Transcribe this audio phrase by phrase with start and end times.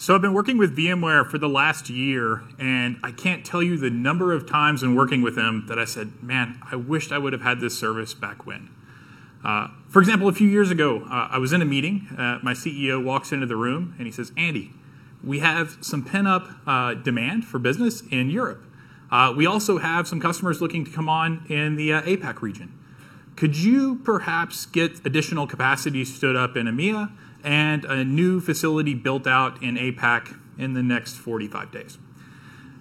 [0.00, 3.76] So I've been working with VMware for the last year, and I can't tell you
[3.76, 7.18] the number of times in working with them that I said, man, I wished I
[7.18, 8.70] would have had this service back when.
[9.42, 12.06] Uh, for example, a few years ago, uh, I was in a meeting.
[12.16, 14.72] Uh, my CEO walks into the room and he says, Andy,
[15.24, 18.64] we have some pent up uh, demand for business in Europe.
[19.10, 22.72] Uh, we also have some customers looking to come on in the uh, APAC region.
[23.34, 27.10] Could you perhaps get additional capacity stood up in EMEA
[27.44, 31.98] and a new facility built out in APAC in the next 45 days?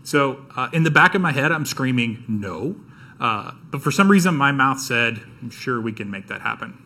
[0.08, 2.78] So, uh, in the back of my head, I'm screaming, no.
[3.20, 6.82] Uh, but for some reason, my mouth said, I'm sure we can make that happen.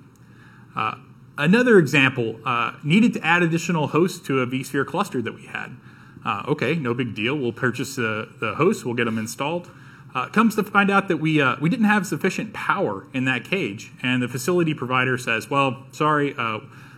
[0.75, 0.95] Uh,
[1.37, 5.77] another example uh, needed to add additional hosts to a vSphere cluster that we had.
[6.25, 7.35] Uh, okay, no big deal.
[7.35, 9.69] We'll purchase the, the hosts, we'll get them installed.
[10.15, 13.91] Uh, comes to find out that we, we didn't have sufficient power in that cage,
[14.01, 16.35] and the facility provider says, Well, sorry,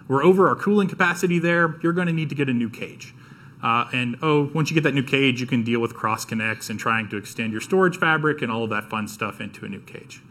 [0.07, 1.75] we're over our cooling capacity there.
[1.81, 3.13] You're going to need to get a new cage.
[3.61, 6.69] Uh, and oh, once you get that new cage, you can deal with cross connects
[6.69, 9.69] and trying to extend your storage fabric and all of that fun stuff into a
[9.69, 10.21] new cage.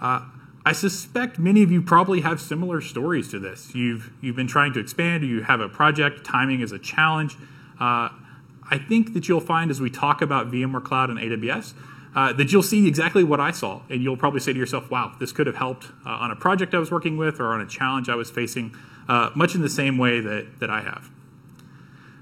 [0.00, 0.20] Uh,
[0.66, 3.74] I suspect many of you probably have similar stories to this.
[3.74, 7.36] You've, you've been trying to expand, or you have a project, timing is a challenge.
[7.80, 8.10] Uh,
[8.70, 11.72] I think that you'll find as we talk about VMware Cloud and AWS
[12.14, 15.14] uh, that you'll see exactly what I saw, and you'll probably say to yourself, wow,
[15.18, 17.66] this could have helped uh, on a project I was working with or on a
[17.66, 18.74] challenge I was facing,
[19.08, 21.10] uh, much in the same way that, that I have.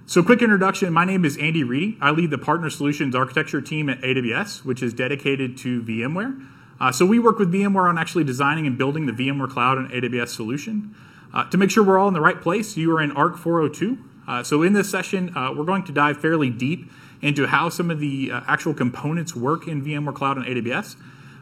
[0.08, 1.98] So, quick introduction my name is Andy Reedy.
[2.00, 6.46] I lead the Partner Solutions Architecture team at AWS, which is dedicated to VMware.
[6.78, 9.90] Uh, so, we work with VMware on actually designing and building the VMware Cloud and
[9.90, 10.94] AWS solution.
[11.34, 13.98] Uh, to make sure we're all in the right place, you are in ARC 402.
[14.28, 16.88] Uh, so, in this session, uh, we're going to dive fairly deep
[17.20, 20.94] into how some of the uh, actual components work in VMware Cloud and AWS.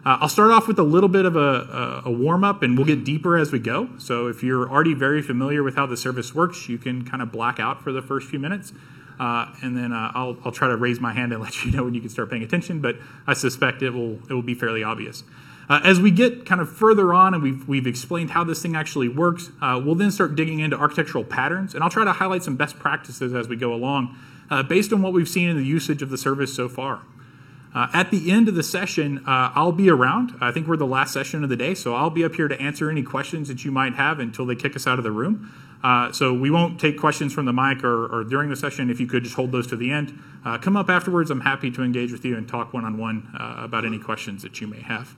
[0.05, 2.77] Uh, I'll start off with a little bit of a, a, a warm up and
[2.77, 3.89] we'll get deeper as we go.
[3.99, 7.33] So, if you're already very familiar with how the service works, you can kind of
[7.33, 8.73] black out for the first few minutes.
[9.19, 11.85] Uh, and then uh, I'll, I'll, try to raise my hand and let you know
[11.85, 12.97] when you can start paying attention, but
[13.27, 15.23] I suspect it will, it will be fairly obvious.
[15.69, 18.77] Uh, as we get kind of further on and we've, we've explained how this thing
[18.77, 22.43] actually works, uh, we'll then start digging into architectural patterns, and I'll try to highlight
[22.43, 24.17] some best practices as we go along
[24.51, 27.03] uh, based on what we've seen in the usage of the service so far.
[27.75, 30.37] Uh, at the end of the session, uh, I'll be around.
[30.41, 32.61] I think we're the last session of the day, so I'll be up here to
[32.61, 35.53] answer any questions that you might have until they kick us out of the room.
[35.83, 38.89] Uh, so we won't take questions from the mic or, or, during the session.
[38.89, 41.31] If you could just hold those to the end, uh, come up afterwards.
[41.31, 44.61] I'm happy to engage with you and talk one on one about any questions that
[44.61, 45.15] you may have.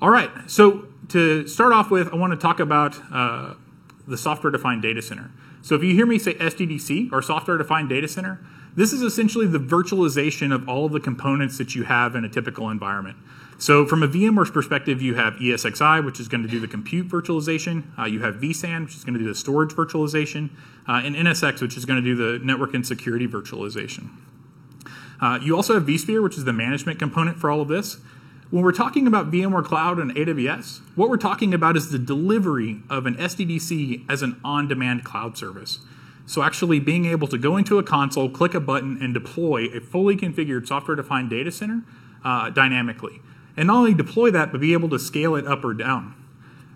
[0.00, 3.54] All right, so to start off with, I want to talk about uh,
[4.06, 5.32] the software defined data center.
[5.60, 8.40] So if you hear me say SDDC or software defined data center,
[8.78, 12.28] this is essentially the virtualization of all of the components that you have in a
[12.28, 13.16] typical environment.
[13.58, 17.08] So from a VMware perspective, you have ESXi, which is going to do the compute
[17.08, 17.82] virtualization.
[17.98, 20.50] Uh, you have vSAN, which is going to do the storage virtualization,
[20.86, 24.10] uh, and NSX, which is going to do the network and security virtualization.
[25.20, 27.96] Uh, you also have vSphere, which is the management component for all of this.
[28.50, 32.80] When we're talking about VMware Cloud and AWS, what we're talking about is the delivery
[32.88, 35.80] of an SDDC as an on demand cloud service.
[36.28, 39.80] So, actually being able to go into a console, click a button, and deploy a
[39.80, 41.84] fully configured software defined data center
[42.22, 43.22] uh, dynamically.
[43.56, 46.14] And not only deploy that, but be able to scale it up or down.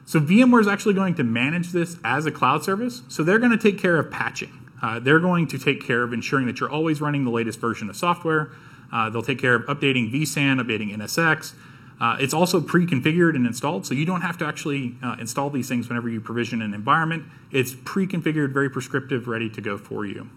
[0.07, 3.03] So, VMware is actually going to manage this as a cloud service.
[3.09, 4.71] So, they're going to take care of patching.
[4.81, 7.91] Uh, they're going to take care of ensuring that you're always running the latest version
[7.91, 8.53] of software.
[8.91, 11.53] Uh, they'll take care of updating vSAN, updating NSX.
[12.01, 15.69] Uh, it's also pre-configured and installed, so you don't have to actually uh, install these
[15.69, 17.25] things whenever you provision an environment.
[17.53, 20.29] It's pre-configured, very prescriptive, ready to go for you.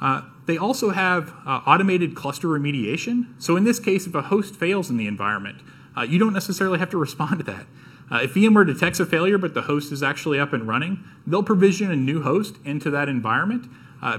[0.00, 3.26] Uh, they also have uh, automated cluster remediation.
[3.38, 5.58] So in this case, if a host fails in the environment,
[5.96, 7.66] uh, you don't necessarily have to respond to that.
[8.10, 11.42] Uh, if VMware detects a failure but the host is actually up and running, they'll
[11.42, 13.66] provision a new host into that environment,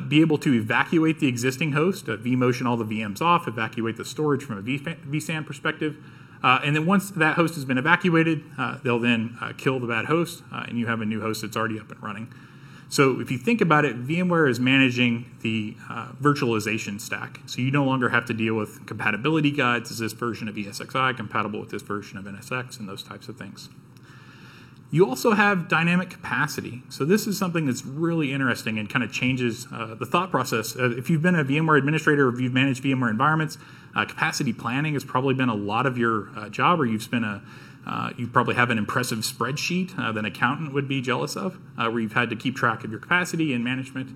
[0.09, 4.44] be able to evacuate the existing host, vMotion all the VMs off, evacuate the storage
[4.44, 5.96] from a vSAN perspective,
[6.43, 9.87] uh, and then once that host has been evacuated, uh, they'll then uh, kill the
[9.87, 12.31] bad host, uh, and you have a new host that's already up and running.
[12.89, 17.41] So if you think about it, VMware is managing the uh, virtualization stack.
[17.45, 19.91] So you no longer have to deal with compatibility guides.
[19.91, 23.37] Is this version of ESXi compatible with this version of NSX and those types of
[23.37, 23.67] things?
[24.90, 26.81] You also have dynamic capacity.
[26.87, 30.78] So this is something that's really interesting and kind of changes uh, the thought process.
[30.78, 33.57] If you've been a VMware administrator or if you've managed VMware environments,
[33.97, 37.26] uh, capacity planning has probably been a lot of your uh, job, or you've spent
[37.26, 37.41] a
[37.85, 41.58] uh, you probably have an impressive spreadsheet uh, that an accountant would be jealous of,
[41.78, 44.09] where you've had to keep track of your capacity and management.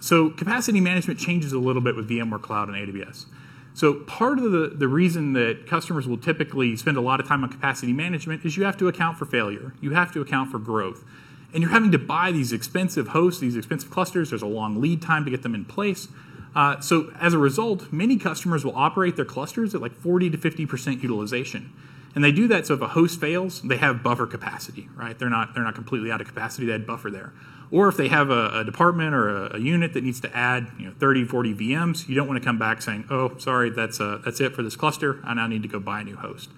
[0.00, 3.26] so capacity management changes a little bit with VMware Cloud and AWS.
[3.74, 7.44] So part of the, the reason that customers will typically spend a lot of time
[7.44, 9.72] on capacity management is you have to account for failure.
[9.80, 11.04] You have to account for growth.
[11.52, 14.30] and you're having to buy these expensive hosts, these expensive clusters.
[14.30, 16.08] There's a long lead time to get them in place.
[16.54, 20.38] Uh, so as a result, many customers will operate their clusters at like 40 to
[20.38, 21.72] 50% utilization.
[22.14, 25.16] And they do that so if a host fails, they have buffer capacity, right?
[25.16, 27.32] They're not, they're not completely out of capacity, they had buffer there.
[27.70, 30.72] Or if they have a, a department or a, a, unit that needs to add
[30.76, 34.00] you know, 30, 40 VMs, you don't want to come back saying, oh, sorry, that's,
[34.00, 35.20] uh, that's it for this cluster.
[35.22, 36.50] I now need to go buy a new host.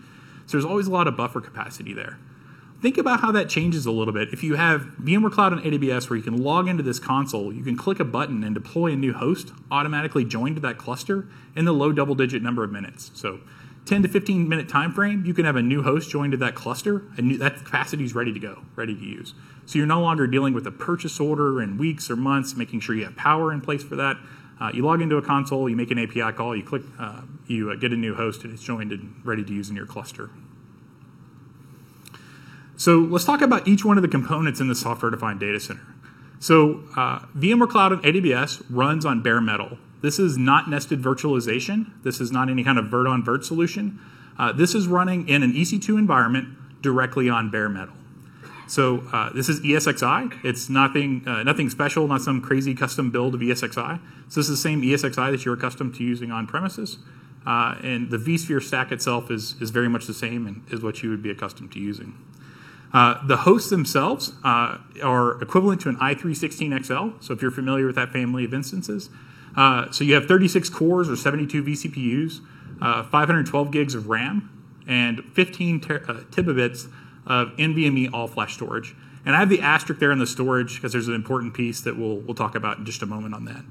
[0.46, 2.18] So there's always a lot of buffer capacity there.
[2.82, 4.30] Think about how that changes a little bit.
[4.32, 7.62] If you have VMware Cloud on AWS where you can log into this console, you
[7.62, 11.64] can click a button and deploy a new host automatically joined to that cluster in
[11.64, 13.12] the low double digit number of minutes.
[13.14, 13.38] So
[13.86, 16.56] 10 to 15 minute time frame, you can have a new host joined to that
[16.56, 19.34] cluster, and that capacity is ready to go, ready to use.
[19.64, 22.96] So you're no longer dealing with a purchase order in weeks or months, making sure
[22.96, 24.16] you have power in place for that.
[24.60, 27.70] Uh, you log into a console, you make an API call, you click, uh, you
[27.70, 30.30] uh, get a new host, and it's joined and ready to use in your cluster.
[32.82, 35.86] So let's talk about each one of the components in the software-defined data center.
[36.40, 39.78] So uh, VMware Cloud on AWS runs on bare metal.
[40.00, 41.92] This is not nested virtualization.
[42.02, 44.00] This is not any kind of vert on vert solution.
[44.36, 47.94] Uh, this is running in an EC2 environment directly on bare metal.
[48.66, 50.44] So uh, this is ESXi.
[50.44, 54.00] It's nothing, uh, nothing special, not some crazy custom build of ESXi.
[54.28, 56.98] So this is the same ESXi that you're accustomed to using on premises.
[57.46, 61.04] Uh, and the vSphere stack itself is, is very much the same and is what
[61.04, 62.18] you would be accustomed to using.
[62.92, 67.22] Uh, the hosts themselves uh, are equivalent to an i316XL.
[67.22, 69.08] So if you're familiar with that family of instances,
[69.56, 72.40] uh, so you have 36 cores or 72 vCPUs,
[72.80, 74.50] uh, 512 gigs of RAM,
[74.86, 76.20] and 15 ter- uh,
[77.24, 78.94] of NVMe all-flash storage.
[79.24, 81.96] And I have the asterisk there in the storage because there's an important piece that
[81.96, 83.62] we'll, we'll talk about in just a moment on that.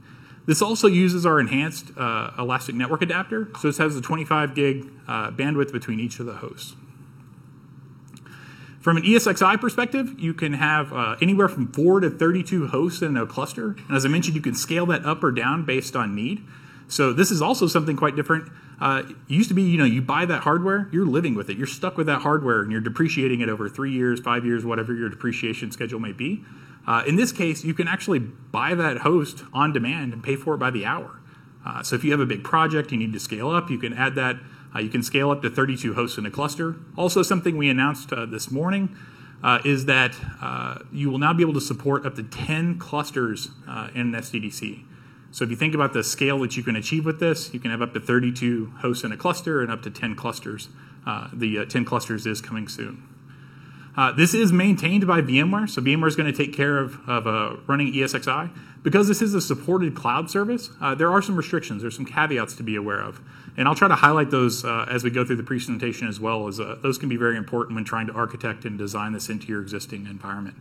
[0.46, 3.50] This also uses our enhanced uh, Elastic Network Adapter.
[3.60, 6.76] So this has a 25 gig bandwidth between each of the hosts.
[8.82, 13.16] From an ESXi perspective, you can have uh, anywhere from 4 to 32 hosts in
[13.16, 13.76] a cluster.
[13.88, 16.44] And as I mentioned, you can scale that up or down based on need.
[16.88, 18.52] So this is also something quite different.
[18.82, 21.58] Uh, used to be, you know, you buy that hardware, you're living with it.
[21.58, 24.96] You're stuck with that hardware and you're depreciating it over three years, five years, whatever
[24.96, 26.44] your depreciation schedule may be.
[26.88, 30.56] Uh, in this case, you can actually buy that host on demand and pay for
[30.56, 31.20] it by the hour.
[31.64, 33.94] Uh, so if you have a big project, you need to scale up, you can
[33.94, 34.38] add that
[34.74, 36.76] uh, you can scale up to 32 hosts in a cluster.
[36.98, 38.96] Also, something we announced uh, this morning
[39.44, 43.50] uh, is that uh, you will now be able to support up to 10 clusters
[43.68, 44.84] uh, in an SDDC.
[45.32, 47.72] So if you think about the scale that you can achieve with this, you can
[47.72, 50.70] have up to 32 hosts in a cluster and up to 10 clusters.
[51.06, 53.08] Uh, the 10 clusters is coming soon.
[54.18, 57.94] This is maintained by VMware, so VMware is going to take care of, of running
[57.94, 58.50] ESXi.
[58.84, 61.82] Because this is a supported cloud service, there are some restrictions.
[61.82, 63.22] There's some caveats to be aware of.
[63.58, 66.48] And I'll try to highlight those uh, as we go through the presentation as well,
[66.48, 69.48] as uh, those can be very important when trying to architect and design this into
[69.48, 70.56] your existing environment.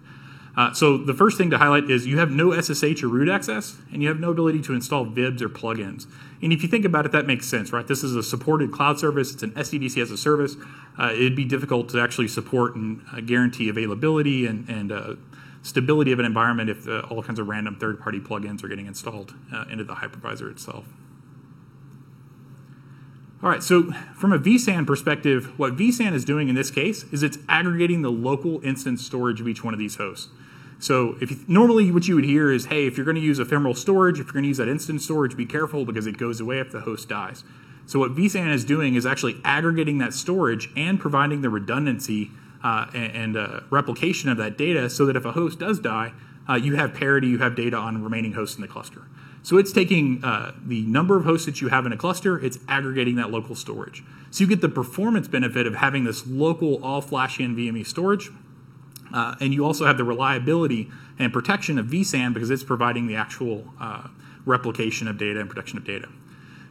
[0.56, 3.76] Uh, so the first thing to highlight is you have no SSH or root access,
[3.92, 6.06] and you have no ability to install VIBs or plugins.
[6.42, 7.86] And if you think about it, that makes sense, right?
[7.86, 9.32] This is a supported cloud service.
[9.32, 10.56] It's an SDDC as a service.
[10.98, 15.14] Uh, it'd be difficult to actually support and uh, guarantee availability and, and uh,
[15.62, 19.34] stability of an environment if all kinds of random third-party plugins are getting installed
[19.70, 20.86] into the hypervisor itself.
[23.42, 27.22] All right, so from a vSAN perspective, what vSAN is doing in this case is
[27.22, 30.28] it's aggregating the local instance storage of each one of these hosts.
[30.78, 33.38] So if you, normally what you would hear is, hey, if you're going to use
[33.38, 36.38] ephemeral storage, if you're going to use that instance storage, be careful because it goes
[36.38, 37.42] away if the host dies.
[37.86, 42.32] So what vSAN is doing is actually aggregating that storage and providing the redundancy
[42.62, 46.12] uh, and, and uh, replication of that data so that if a host does die,
[46.46, 49.04] uh, you have parity, you have data on remaining hosts in the cluster.
[49.42, 52.58] So it's taking uh, the number of hosts that you have in a cluster, it's
[52.68, 54.04] aggregating that local storage.
[54.30, 58.30] So you get the performance benefit of having this local all flash NVMe storage.
[59.12, 63.16] Uh, and you also have the reliability and protection of vSAN because it's providing the
[63.16, 64.06] actual uh,
[64.44, 66.08] replication of data and protection of data.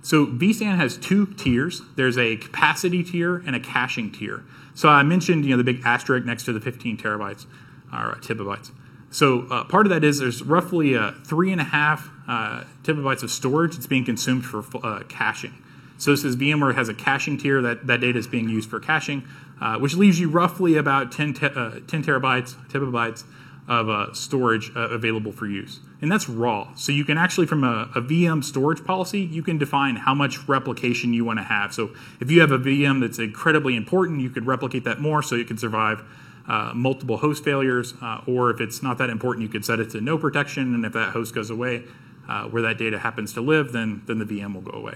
[0.01, 1.81] So vSAN has two tiers.
[1.95, 4.45] There's a capacity tier and a caching tier.
[4.73, 7.45] So I mentioned you know the big asterisk next to the 15 terabytes
[7.91, 8.71] or terabytes.
[9.11, 13.23] So uh, part of that is there's roughly uh, three and a half uh, terabytes
[13.23, 15.53] of storage that's being consumed for uh, caching.
[15.97, 18.79] So this is VMware has a caching tier that that data is being used for
[18.79, 19.27] caching,
[19.59, 23.23] uh, which leaves you roughly about 10, te- uh, 10 terabytes, terabytes
[23.67, 25.79] of storage available for use.
[26.01, 26.73] And that's raw.
[26.73, 30.47] So you can actually, from a, a VM storage policy, you can define how much
[30.47, 31.71] replication you want to have.
[31.71, 35.35] So if you have a VM that's incredibly important, you could replicate that more so
[35.35, 36.03] it can survive
[36.49, 39.91] uh, multiple host failures, uh, or if it's not that important, you could set it
[39.91, 41.83] to no protection, and if that host goes away,
[42.27, 44.95] uh, where that data happens to live, then, then the VM will go away.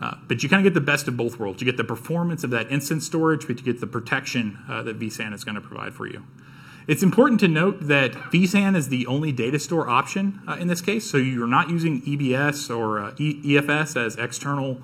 [0.00, 1.60] Uh, but you kind of get the best of both worlds.
[1.62, 4.98] You get the performance of that instance storage, but you get the protection uh, that
[4.98, 6.22] vSAN is going to provide for you.
[6.86, 11.08] It's important to note that vSAN is the only data store option in this case,
[11.08, 14.80] so you're not using EBS or e- EFS as external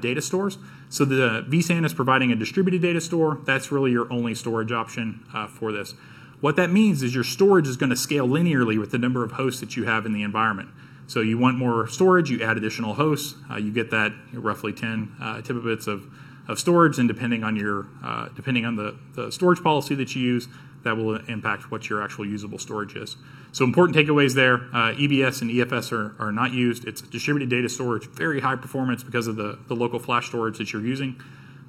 [0.00, 0.58] data stores.
[0.90, 3.40] So the vSAN is providing a distributed data store.
[3.44, 5.94] That's really your only storage option uh, for this.
[6.40, 9.32] What that means is your storage is going to scale linearly with the number of
[9.32, 10.68] hosts that you have in the environment.
[11.08, 15.16] So you want more storage, you add additional hosts, uh, you get that roughly 10
[15.20, 15.42] uh,
[15.86, 16.04] of,
[16.46, 20.22] of storage, and depending on your uh, depending on the, the storage policy that you
[20.22, 20.48] use,
[20.88, 23.16] that will impact what your actual usable storage is.
[23.52, 24.54] So important takeaways there.
[24.54, 26.86] Uh, EBS and EFS are, are not used.
[26.86, 30.72] It's distributed data storage, very high performance because of the, the local flash storage that
[30.72, 31.20] you're using,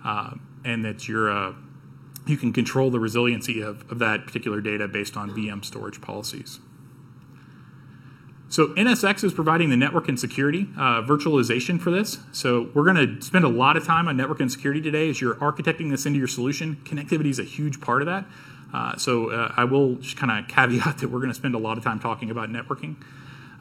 [0.05, 1.53] uh, and that you're uh,
[2.27, 6.59] you can control the resiliency of, of that particular data based on VM storage policies.
[8.49, 12.17] So NSX is providing the network and security uh, virtualization for this.
[12.31, 15.21] So we're going to spend a lot of time on network and security today as
[15.21, 16.77] you're architecting this into your solution.
[16.83, 18.25] Connectivity is a huge part of that.
[18.73, 21.59] Uh, so uh, I will just kind of caveat that we're going to spend a
[21.59, 22.95] lot of time talking about networking.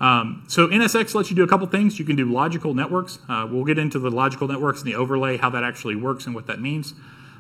[0.01, 1.99] Um, so NSX lets you do a couple things.
[1.99, 3.19] You can do logical networks.
[3.29, 6.35] Uh, we'll get into the logical networks and the overlay, how that actually works and
[6.35, 6.95] what that means.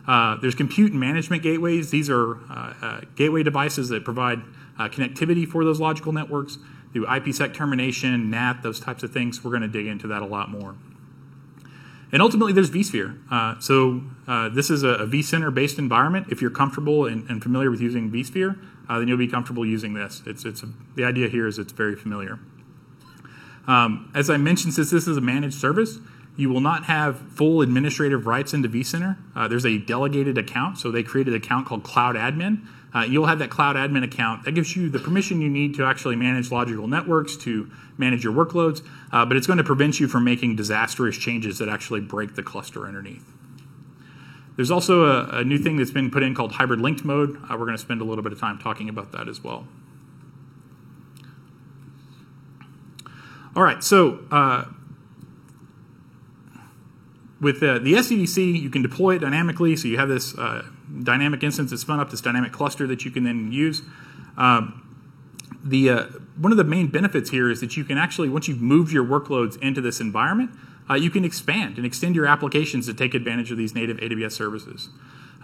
[0.06, 1.90] Uh, there's compute and management gateways.
[1.90, 4.42] These are uh, gateway devices that provide
[4.78, 6.58] connectivity for those logical networks
[6.92, 9.44] through IPsec termination, NAT, those types of things.
[9.44, 10.74] We're going to dig into that a lot more.
[12.10, 13.18] And ultimately, there's vSphere.
[13.30, 16.28] Uh, so uh, this is a, a vCenter-based environment.
[16.30, 19.92] If you're comfortable and, and familiar with using vSphere, uh, then you'll be comfortable using
[19.94, 20.22] this.
[20.26, 22.38] It's, it's a, the idea here is it's very familiar.
[23.66, 25.98] Um, as I mentioned, since this is a managed service,
[26.36, 29.18] you will not have full administrative rights into vCenter.
[29.36, 32.64] Uh, there's a delegated account, so they created an account called Cloud Admin.
[32.94, 34.44] Uh, you'll have that Cloud Admin account.
[34.44, 38.32] That gives you the permission you need to actually manage logical networks, to manage your
[38.32, 42.34] workloads, uh, but it's going to prevent you from making disastrous changes that actually break
[42.34, 43.30] the cluster underneath.
[44.56, 47.36] There's also a, a new thing that's been put in called hybrid linked mode.
[47.36, 49.68] Uh, we're going to spend a little bit of time talking about that as well.
[53.54, 54.64] All right, so uh,
[57.40, 60.64] with uh, the SDDC, you can deploy it dynamically, so you have this uh,
[61.02, 63.82] dynamic instance that's spun up, this dynamic cluster that you can then use.
[64.36, 64.84] Um,
[65.64, 66.04] the uh,
[66.36, 69.04] one of the main benefits here is that you can actually, once you've moved your
[69.04, 70.50] workloads into this environment,
[70.88, 74.32] uh, you can expand and extend your applications to take advantage of these native AWS
[74.32, 74.88] services.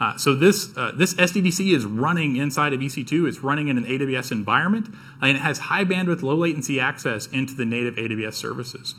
[0.01, 3.29] Uh, so this uh, this SDDC is running inside of EC2.
[3.29, 4.89] It's running in an AWS environment,
[5.21, 8.95] and it has high bandwidth, low latency access into the native AWS services.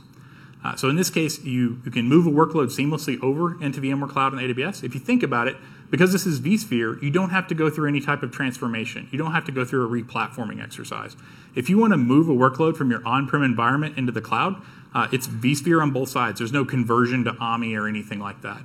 [0.64, 4.10] Uh, so in this case, you, you can move a workload seamlessly over into VMware
[4.10, 4.84] Cloud and AWS.
[4.84, 5.58] If you think about it,
[5.96, 9.08] because this is vSphere, you don't have to go through any type of transformation.
[9.14, 11.16] You don't have to go through a replatforming exercise.
[11.56, 14.62] If you want to move a workload from your on-prem environment into the cloud,
[14.94, 16.40] uh, it's vSphere on both sides.
[16.40, 18.62] There's no conversion to AMI or anything like that.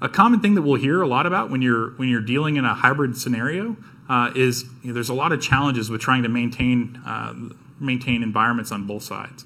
[0.00, 2.64] A common thing that we'll hear a lot about when you're when you're dealing in
[2.64, 3.76] a hybrid scenario
[4.08, 7.34] uh, is you know, there's a lot of challenges with trying to maintain uh,
[7.78, 9.44] maintain environments on both sides.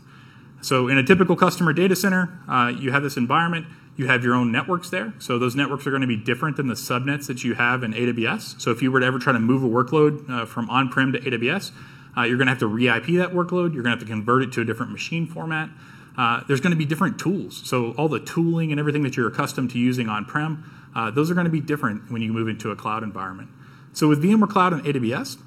[0.61, 3.67] So in a typical customer data center, uh, you have this environment.
[3.97, 5.15] You have your own networks there.
[5.19, 7.93] So those networks are going to be different than the subnets that you have in
[7.93, 8.61] AWS.
[8.61, 11.21] So if you were to ever try to move a workload uh, from on-prem to
[11.21, 11.71] AWS,
[12.17, 13.73] uh, you're going to have to re-IP that workload.
[13.73, 15.71] You're going to have to convert it to a different machine format.
[16.17, 17.63] Uh, there's going to be different tools.
[17.65, 21.35] So all the tooling and everything that you're accustomed to using on-prem, uh, those are
[21.35, 23.49] going to be different when you move into a cloud environment.
[23.93, 25.39] So with VMware Cloud and AWS,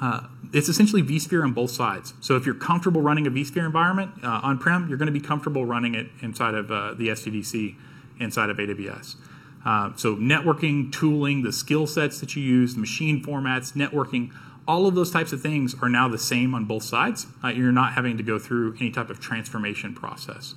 [0.00, 2.14] uh, it's essentially vSphere on both sides.
[2.20, 5.64] So if you're comfortable running a vSphere environment uh, on-prem, you're going to be comfortable
[5.66, 7.76] running it inside of uh, the SDDC
[8.20, 9.16] inside of AWS.
[9.64, 14.30] Uh, so networking, tooling, the skill sets that you use, the machine formats, networking,
[14.66, 17.26] all of those types of things are now the same on both sides.
[17.42, 20.54] Uh, you're not having to go through any type of transformation process.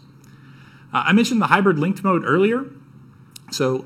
[0.93, 2.65] Uh, I mentioned the hybrid linked mode earlier.
[3.51, 3.85] So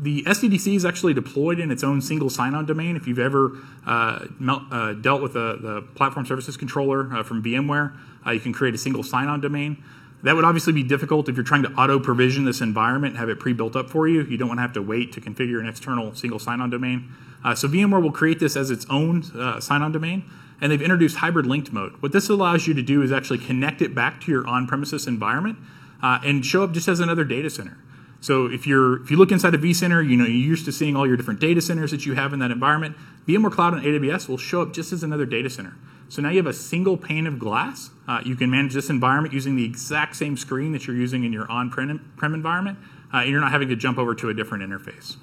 [0.00, 2.96] the SDDC is actually deployed in its own single sign-on domain.
[2.96, 7.96] If you've ever uh, uh, dealt with the, the, platform services controller uh, from VMware,
[8.24, 9.82] uh, you can create a single sign-on domain.
[10.22, 13.74] That would obviously be difficult if you're trying to auto-provision this environment have it pre-built
[13.74, 14.22] up for you.
[14.22, 17.12] You don't want to have to wait to configure an external single sign-on domain.
[17.44, 19.22] Uh, so VMware will create this as its own
[19.60, 20.24] sign-on domain,
[20.60, 22.00] and they've introduced hybrid linked mode.
[22.00, 25.58] What this allows you to do is actually connect it back to your on-premises environment
[26.02, 27.78] and show up just as another data center.
[28.20, 30.96] So if you're if you look inside a vCenter, you know you're used to seeing
[30.96, 32.96] all your different data centers that you have in that environment.
[33.26, 35.74] VMware Cloud and AWS will show up just as another data center.
[36.08, 37.90] So now you have a single pane of glass.
[38.06, 41.32] Uh, you can manage this environment using the exact same screen that you're using in
[41.32, 42.78] your on-prem environment,
[43.12, 45.16] uh, and you're not having to jump over to a different interface.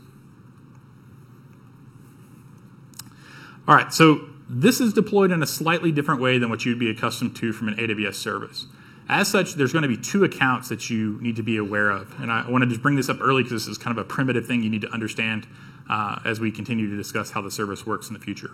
[3.67, 6.91] All right, so this is deployed in a slightly different way than what you'd be
[6.91, 8.67] accustomed to from an AWS service.
[9.07, 12.19] As such, there's going to be two accounts that you need to be aware of.
[12.19, 14.07] And I want to just bring this up early because this is kind of a
[14.07, 15.45] primitive thing you need to understand
[15.89, 18.51] uh, as we continue to discuss how the service works in the future.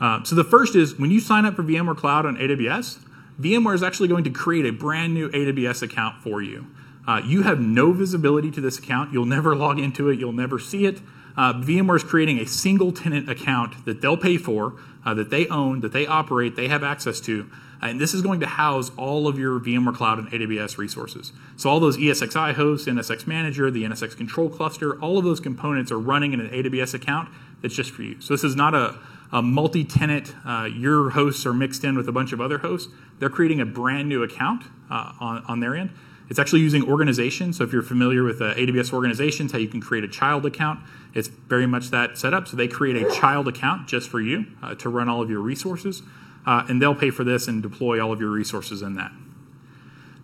[0.00, 2.98] Uh, so the first is when you sign up for VMware Cloud on AWS,
[3.40, 6.66] VMware is actually going to create a brand new AWS account for you.
[7.06, 9.12] Uh, you have no visibility to this account.
[9.12, 10.18] You'll never log into it.
[10.18, 11.00] You'll never see it.
[11.36, 14.74] Uh, VMware is creating a single tenant account that they'll pay for,
[15.04, 17.50] uh, that they own, that they operate, they have access to.
[17.82, 21.32] And this is going to house all of your VMware Cloud and AWS resources.
[21.56, 25.90] So all those ESXi hosts, NSX Manager, the NSX Control Cluster, all of those components
[25.90, 27.28] are running in an AWS account
[27.60, 28.20] that's just for you.
[28.20, 28.98] So this is not a,
[29.32, 32.92] a multi-tenant, uh, your hosts are mixed in with a bunch of other hosts.
[33.18, 35.90] They're creating a brand new account uh, on, on their end.
[36.30, 37.52] It's actually using organization.
[37.52, 40.80] So if you're familiar with uh, AWS organizations, how you can create a child account,
[41.14, 42.46] it's very much that setup.
[42.46, 45.40] So they create a child account just for you uh, to run all of your
[45.40, 46.02] resources
[46.46, 49.12] uh, and they'll pay for this and deploy all of your resources in that.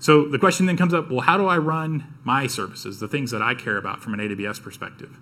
[0.01, 3.31] So the question then comes up well, how do I run my services, the things
[3.31, 5.19] that I care about from an AWS perspective?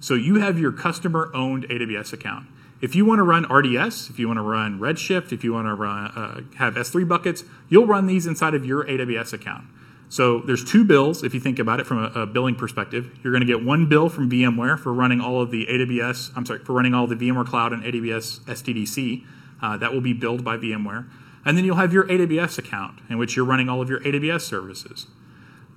[0.00, 2.46] So you have your customer owned AWS account.
[2.80, 5.66] If you want to run RDS, if you want to run Redshift, if you want
[5.66, 9.64] to run, uh, have S3 buckets, you'll run these inside of your AWS account.
[10.10, 13.18] So there's two bills if you think about it from a, a billing perspective.
[13.22, 16.44] You're going to get one bill from VMware for running all of the AWS, I'm
[16.44, 19.24] sorry, for running all the VMware Cloud and AWS SDDC.
[19.62, 21.08] Uh, that will be billed by VMware.
[21.44, 24.42] And then you'll have your AWS account in which you're running all of your AWS
[24.42, 25.06] services.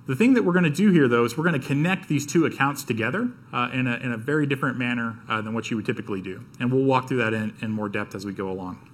[0.06, 2.24] The thing that we're going to do here, though, is we're going to connect these
[2.24, 5.76] two accounts together uh, in, a, in, a, very different manner uh, than what you
[5.76, 6.42] would typically do.
[6.58, 8.88] And we'll walk through that in, in more depth as we go along.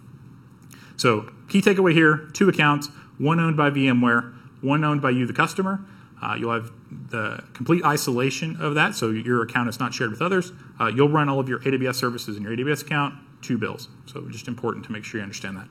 [0.97, 2.89] So, key takeaway here two accounts,
[3.19, 5.81] one owned by VMware, one owned by you, the customer.
[6.21, 6.73] Uh, you'll have
[7.11, 10.53] the complete isolation of that, so your account is not shared with others.
[10.81, 13.89] Uh, you'll run all of your AWS services in your AWS account two bills.
[14.07, 15.69] So just important to make sure you understand that.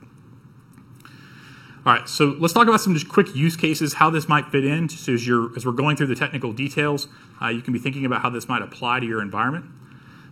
[1.86, 4.64] All right, so let's talk about some just quick use cases, how this might fit
[4.64, 4.88] in.
[4.88, 7.08] So as, you're, as we're going through the technical details,
[7.42, 9.66] uh, you can be thinking about how this might apply to your environment.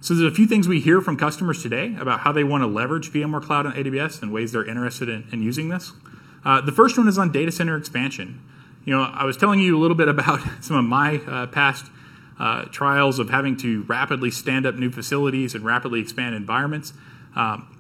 [0.01, 2.67] So there's a few things we hear from customers today about how they want to
[2.67, 5.93] leverage VMware Cloud on AWS and ways they're interested in, in using this.
[6.45, 8.41] Uh, the first one is on data center expansion.
[8.85, 11.87] You know, I was telling you a little bit about some of my uh, past
[12.41, 16.95] uh, trials of having to rapidly stand up new facilities and rapidly expand environments.
[17.35, 17.79] Um,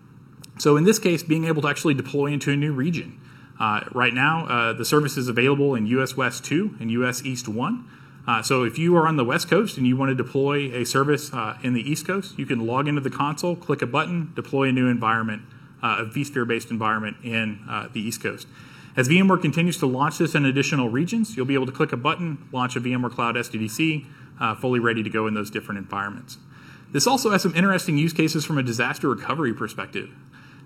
[0.58, 3.20] so in this case, being able to actually deploy into a new region.
[3.58, 7.48] Uh, right now, uh, the service is available in US West 2 and US East
[7.48, 7.88] 1.
[8.26, 10.84] Uh, so if you are on the West Coast and you want to deploy a
[10.84, 14.32] service uh, in the East Coast, you can log into the console, click a button,
[14.34, 15.42] deploy a new environment,
[15.82, 18.46] uh, a vSphere-based environment in uh, the East Coast.
[18.96, 21.96] As VMware continues to launch this in additional regions, you'll be able to click a
[21.96, 24.06] button, launch a VMware Cloud SDDC,
[24.60, 26.36] fully ready to go in those different environments.
[26.92, 30.10] This also has some interesting use cases from a disaster recovery perspective.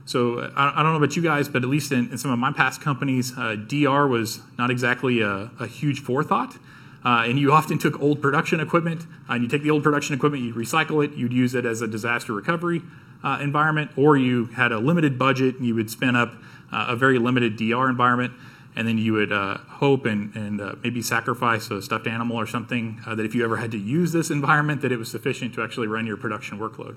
[0.05, 2.39] So I, I don't know about you guys, but at least in, in some of
[2.39, 6.57] my past companies, uh, DR was not exactly a, a huge forethought.
[7.05, 10.15] Uh, and you often took old production equipment, uh, and you take the old production
[10.15, 12.83] equipment, you recycle it, you'd use it as a disaster recovery
[13.23, 16.35] uh, environment, or you had a limited budget and you would spin up
[16.73, 18.33] uh, a very limited DR environment
[18.77, 22.47] and then you would uh, hope and, and uh, maybe sacrifice a stuffed animal or
[22.47, 25.55] something uh, that if you ever had to use this environment that it was sufficient
[25.55, 26.97] to actually run your production workload.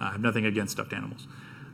[0.00, 1.26] Uh, i have nothing against stuffed animals.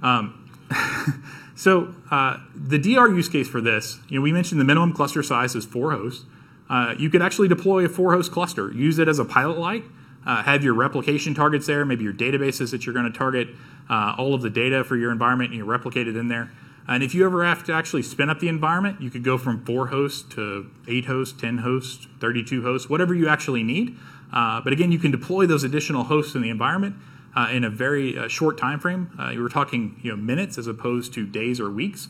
[0.02, 0.50] Um,
[1.54, 5.22] so uh, the dr use case for this you know we mentioned the minimum cluster
[5.22, 6.24] size is four hosts.
[6.70, 8.72] Uh, you could actually deploy a four host cluster.
[8.72, 9.84] Use it as a pilot light.
[10.24, 13.48] Have your replication targets there maybe your databases that you're going to target
[13.90, 16.50] all of the data for your environment and you replicate it in there
[16.86, 19.64] and if you ever have to actually spin up the environment, you could go from
[19.64, 23.96] four hosts to eight hosts, 10 hosts, 32 hosts, whatever you actually need.
[24.32, 26.96] Uh, but again, you can deploy those additional hosts in the environment
[27.34, 29.10] uh, in a very uh, short time frame.
[29.18, 32.08] Uh, you were talking you know, minutes as opposed to days or weeks.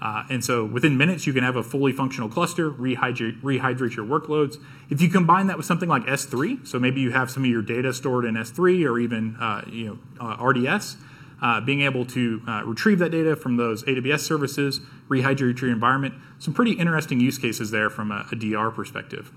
[0.00, 4.04] Uh, and so within minutes, you can have a fully functional cluster, rehydrate, rehydrate your
[4.04, 4.56] workloads.
[4.90, 7.62] If you combine that with something like S3, so maybe you have some of your
[7.62, 10.96] data stored in S3 or even uh, you know, RDS,
[11.44, 14.80] uh, being able to uh, retrieve that data from those AWS services,
[15.10, 16.14] rehydrate your environment.
[16.38, 19.30] Some pretty interesting use cases there from a, a DR perspective.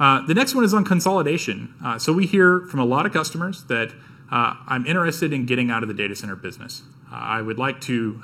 [0.00, 1.74] Uh, the next one is on consolidation.
[1.84, 3.92] Uh, so we hear from a lot of customers that
[4.30, 6.84] uh, I'm interested in getting out of the data center business.
[7.12, 8.22] Uh, I would like to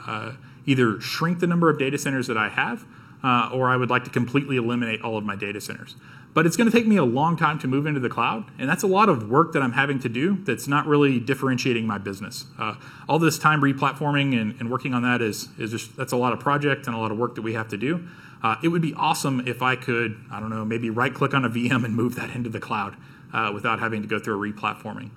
[0.64, 2.86] either shrink the number of data centers that I have,
[3.22, 5.96] or I would like to completely eliminate all of my data centers.
[6.34, 8.68] But it's going to take me a long time to move into the cloud, and
[8.68, 11.98] that's a lot of work that I'm having to do that's not really differentiating my
[11.98, 12.44] business.
[12.58, 12.74] Uh,
[13.08, 16.32] all this time replatforming and, and, working on that is, is just that's a lot
[16.32, 18.06] of project and a lot of work that we have to do.
[18.42, 21.44] Uh, it would be awesome if I could, I don't know, maybe right click on
[21.44, 22.96] a VM and move that into the cloud
[23.32, 25.10] uh, without having to go through a replatforming.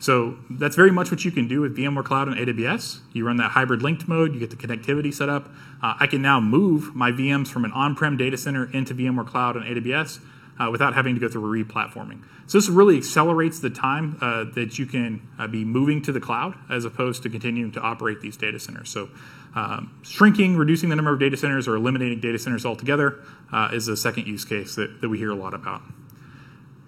[0.00, 3.00] So that's very much what you can do with VMware Cloud and AWS.
[3.12, 5.50] You run that hybrid linked mode, you get the connectivity set up.
[5.82, 9.26] Uh, I can now move my VMs from an on prem data center into VMware
[9.26, 10.20] Cloud and AWS
[10.58, 12.22] uh, without having to go through re-platforming.
[12.46, 16.20] So this really accelerates the time uh, that you can uh, be moving to the
[16.20, 18.88] cloud as opposed to continuing to operate these data centers.
[18.88, 19.10] So
[19.54, 23.88] um, shrinking, reducing the number of data centers, or eliminating data centers altogether uh, is
[23.88, 25.82] a second use case that, that we hear a lot about.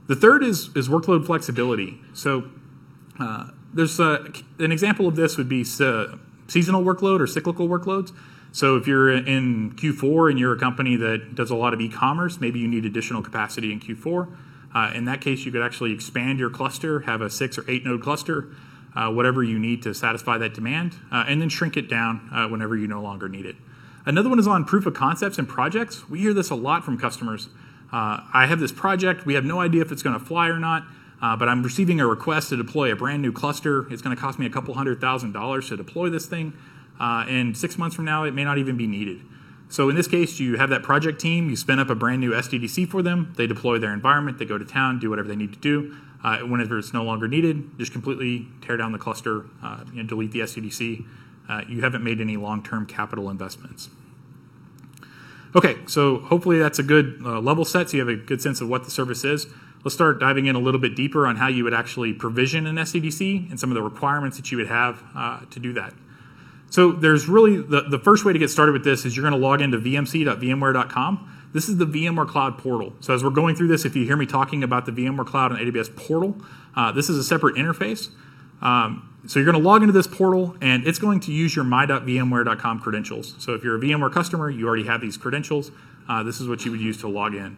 [0.06, 1.98] The third is, is workload flexibility.
[2.12, 2.50] So
[3.18, 6.16] uh, there's a, an example of this would be uh,
[6.48, 8.12] seasonal workload or cyclical workloads.
[8.52, 12.38] So if you're in Q4 and you're a company that does a lot of e-commerce,
[12.38, 14.28] maybe you need additional capacity in Q4.
[14.74, 17.84] Uh, in that case, you could actually expand your cluster, have a six or eight
[17.84, 18.54] node cluster,
[18.94, 22.46] uh, whatever you need to satisfy that demand, uh, and then shrink it down uh,
[22.46, 23.56] whenever you no longer need it.
[24.04, 26.08] Another one is on proof of concepts and projects.
[26.08, 27.48] We hear this a lot from customers.
[27.92, 30.58] Uh, I have this project, we have no idea if it's going to fly or
[30.58, 30.84] not.
[31.22, 33.90] Uh, but I'm receiving a request to deploy a brand new cluster.
[33.92, 36.52] It's going to cost me a couple hundred thousand dollars to deploy this thing.
[37.00, 39.20] Uh, and six months from now, it may not even be needed.
[39.68, 42.32] So in this case, you have that project team, you spin up a brand new
[42.32, 45.54] SDDC for them, they deploy their environment, they go to town, do whatever they need
[45.54, 45.96] to do.
[46.22, 50.30] Uh, whenever it's no longer needed, just completely tear down the cluster, uh, know, delete
[50.30, 51.04] the SDDC.
[51.48, 53.88] Uh, you haven't made any long-term capital investments.
[55.56, 58.60] Okay, so hopefully that's a good uh, level set, so you have a good sense
[58.60, 59.46] of what the service is.
[59.84, 62.76] Let's start diving in a little bit deeper on how you would actually provision an
[62.76, 65.92] SDDC and some of the requirements that you would have uh, to do that.
[66.70, 69.38] So there's really the, the first way to get started with this is you're going
[69.38, 71.28] to log into vmc.vmware.com.
[71.52, 72.94] This is the VMware Cloud portal.
[73.00, 75.52] So as we're going through this, if you hear me talking about the VMware Cloud
[75.52, 76.36] and AWS portal,
[76.74, 78.08] uh, this is a separate interface.
[78.62, 81.64] Um, so you're going to log into this portal, and it's going to use your
[81.64, 83.34] my.vmware.com credentials.
[83.38, 85.70] So if you're a VMware customer, you already have these credentials.
[86.08, 87.56] Uh, this is what you would use to log in.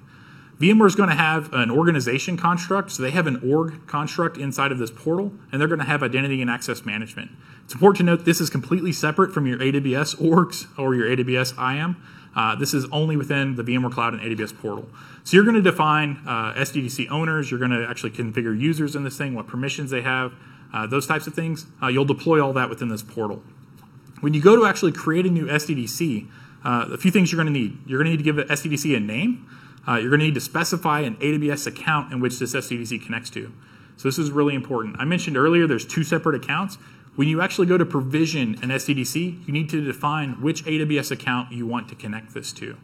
[0.60, 2.92] VMware is going to have an organization construct.
[2.92, 6.02] So they have an org construct inside of this portal, and they're going to have
[6.02, 7.32] identity and access management.
[7.64, 11.58] It's important to note this is completely separate from your AWS orgs or your AWS
[11.58, 11.96] IAM.
[12.36, 14.88] Uh, this is only within the VMware Cloud and AWS portal.
[15.22, 17.50] So you're going to define uh, SDDC owners.
[17.50, 20.32] You're going to actually configure users in this thing, what permissions they have,
[20.72, 21.66] uh, those types of things.
[21.82, 23.42] Uh, you'll deploy all that within this portal.
[24.20, 26.28] When you go to actually create a new SDDC,
[26.64, 27.78] uh, a few things you're going to need.
[27.86, 29.46] You're going to need to give the SDDC a name.
[29.86, 33.30] Uh, you're going to need to specify an AWS account in which this SDDC connects
[33.30, 33.52] to.
[33.96, 34.96] So this is really important.
[34.98, 36.76] I mentioned earlier there's two separate accounts.
[37.16, 41.52] When you actually go to provision an SDDC, you need to define which AWS account
[41.52, 42.76] you want to connect this to.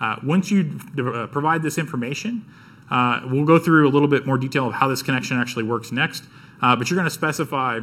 [0.00, 2.44] Uh, once you uh, provide this information,
[2.90, 5.90] uh, we'll go through a little bit more detail of how this connection actually works
[5.90, 6.24] next.
[6.62, 7.80] Uh, but you're going to specify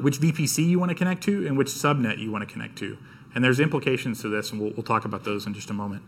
[0.00, 2.96] which VPC you want to connect to and which subnet you want to connect to.
[3.34, 6.02] And there's implications to this, and we'll, we'll talk about those in just a moment.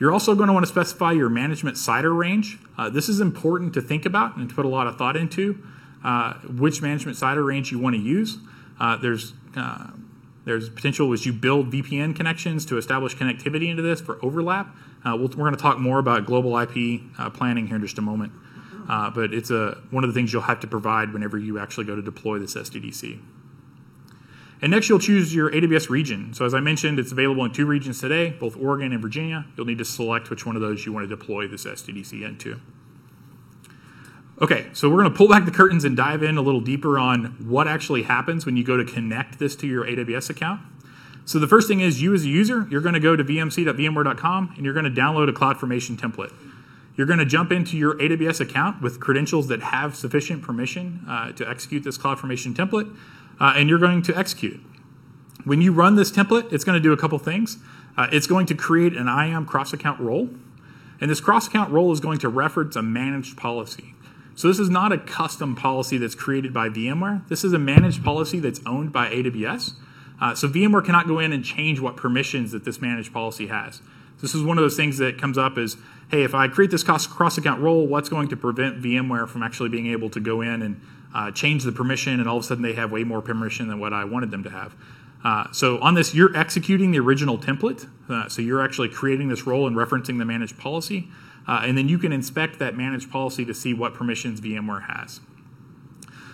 [0.00, 2.58] You're also going to want to specify your management CIDR range.
[2.78, 5.62] Uh, this is important to think about and to put a lot of thought into
[6.02, 8.38] uh, which management CIDR range you want to use.
[8.80, 9.90] Uh, there's uh,
[10.46, 14.74] there's potential as you build VPN connections to establish connectivity into this for overlap.
[15.04, 17.82] Uh, we we are going to talk more about global IP uh, planning here in
[17.82, 18.32] just a moment.
[18.88, 21.94] but it's a, one of the things you'll have to provide whenever you actually go
[21.94, 23.20] to deploy this SDDC.
[24.62, 26.34] And next, you'll choose your AWS region.
[26.34, 29.46] So as I mentioned, it's available in two regions today, both Oregon and Virginia.
[29.56, 32.60] You'll need to select which one of those you want to deploy this SDDC into.
[34.42, 36.98] Okay, so we're going to pull back the curtains and dive in a little deeper
[36.98, 40.60] on what actually happens when you go to connect this to your AWS account.
[41.26, 44.52] So the first thing is you as a user, you're going to go to vmc.vmware.com
[44.56, 46.32] and you're going to download a CloudFormation template.
[46.96, 51.32] You're going to jump into your AWS account with credentials that have sufficient permission uh,
[51.32, 52.94] to execute this CloudFormation template
[53.40, 54.60] uh, and you're going to execute.
[55.44, 57.58] When you run this template, it's going to do a couple things.
[57.96, 60.28] Uh, it's going to create an IAM cross account role,
[61.00, 63.94] and this cross account role is going to reference a managed policy.
[64.34, 67.26] So this is not a custom policy that's created by VMware.
[67.28, 69.74] This is a managed policy that's owned by AWS.
[70.20, 73.82] Uh, so VMware cannot go in and change what permissions that this managed policy has.
[74.20, 75.76] This is one of those things that comes up is,
[76.10, 79.70] hey, if I create this cross account role, what's going to prevent VMware from actually
[79.70, 80.80] being able to go in and
[81.14, 83.80] uh, change the permission, and all of a sudden they have way more permission than
[83.80, 84.74] what I wanted them to have.
[85.22, 87.88] Uh, so on this, you're executing the original template.
[88.08, 91.08] Uh, so you're actually creating this role and referencing the managed policy.
[91.46, 95.20] Uh, and then you can inspect that managed policy to see what permissions VMware has.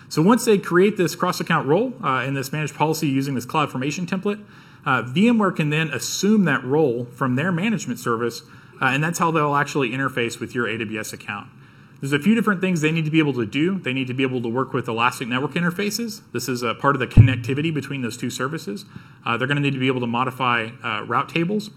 [0.09, 4.07] So once they create this cross-account role uh, in this managed policy using this CloudFormation
[4.07, 4.43] template,
[4.85, 8.43] uh, VMware can then assume that role from their management service,
[8.79, 11.49] and that's how they'll actually interface with your AWS account.
[11.99, 13.79] There's a few different things they need to be able to do.
[13.79, 16.21] They need to be able to work with Elastic Network interfaces.
[16.31, 18.85] This is a part of the connectivity between those two services.
[19.25, 21.71] Uh, they're going to need to be able to modify uh, route tables,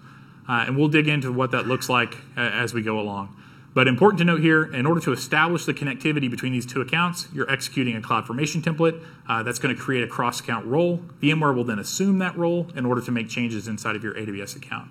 [0.46, 3.34] uh, and we'll dig into what that looks like uh, as we go along.
[3.72, 7.28] But important to note here, in order to establish the connectivity between these two accounts,
[7.32, 10.98] you're executing a CloudFormation template uh, that's going to create a cross-account role.
[11.22, 14.56] VMware will then assume that role in order to make changes inside of your AWS
[14.56, 14.90] account.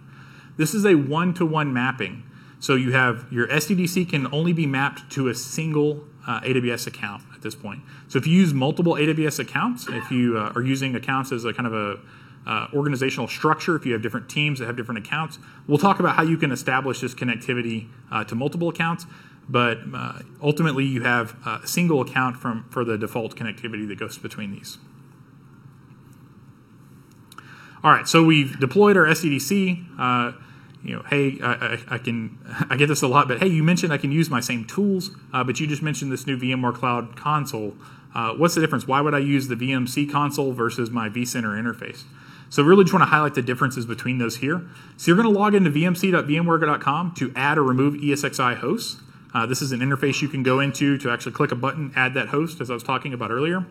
[0.57, 2.23] This is a one-to-one mapping
[2.59, 7.23] So you have your SDDC can only be mapped to a single uh, AWS account
[7.33, 7.81] at this point.
[8.07, 11.53] So if you use multiple AWS accounts, if you uh, are using accounts as a
[11.53, 11.99] kind of a
[12.45, 16.15] uh, organizational structure, if you have different teams that have different accounts, we'll talk about
[16.15, 19.05] how you can establish this connectivity uh, to multiple accounts.
[19.47, 24.17] But uh, ultimately, you have a single account from for the default connectivity that goes
[24.17, 24.77] between these.
[27.83, 30.35] All right, so we've deployed our SDDC.
[30.83, 32.37] You know, hey, I, I, I, can
[32.69, 35.11] I get this a lot, but hey, you mentioned I can use my same tools,
[35.33, 37.75] uh, but you just mentioned this new VMware Cloud console.
[38.13, 38.87] Uh, what's the difference?
[38.87, 42.03] Why would I use the VMC console versus my vCenter interface?
[42.49, 44.67] So really just want to highlight the differences between those here.
[44.97, 49.01] So you're going to log into vmc.vmware.com to add or remove ESXi hosts.
[49.33, 52.15] Uh, this is an interface you can go into to actually click a button, add
[52.15, 53.65] that host, as I was talking about earlier.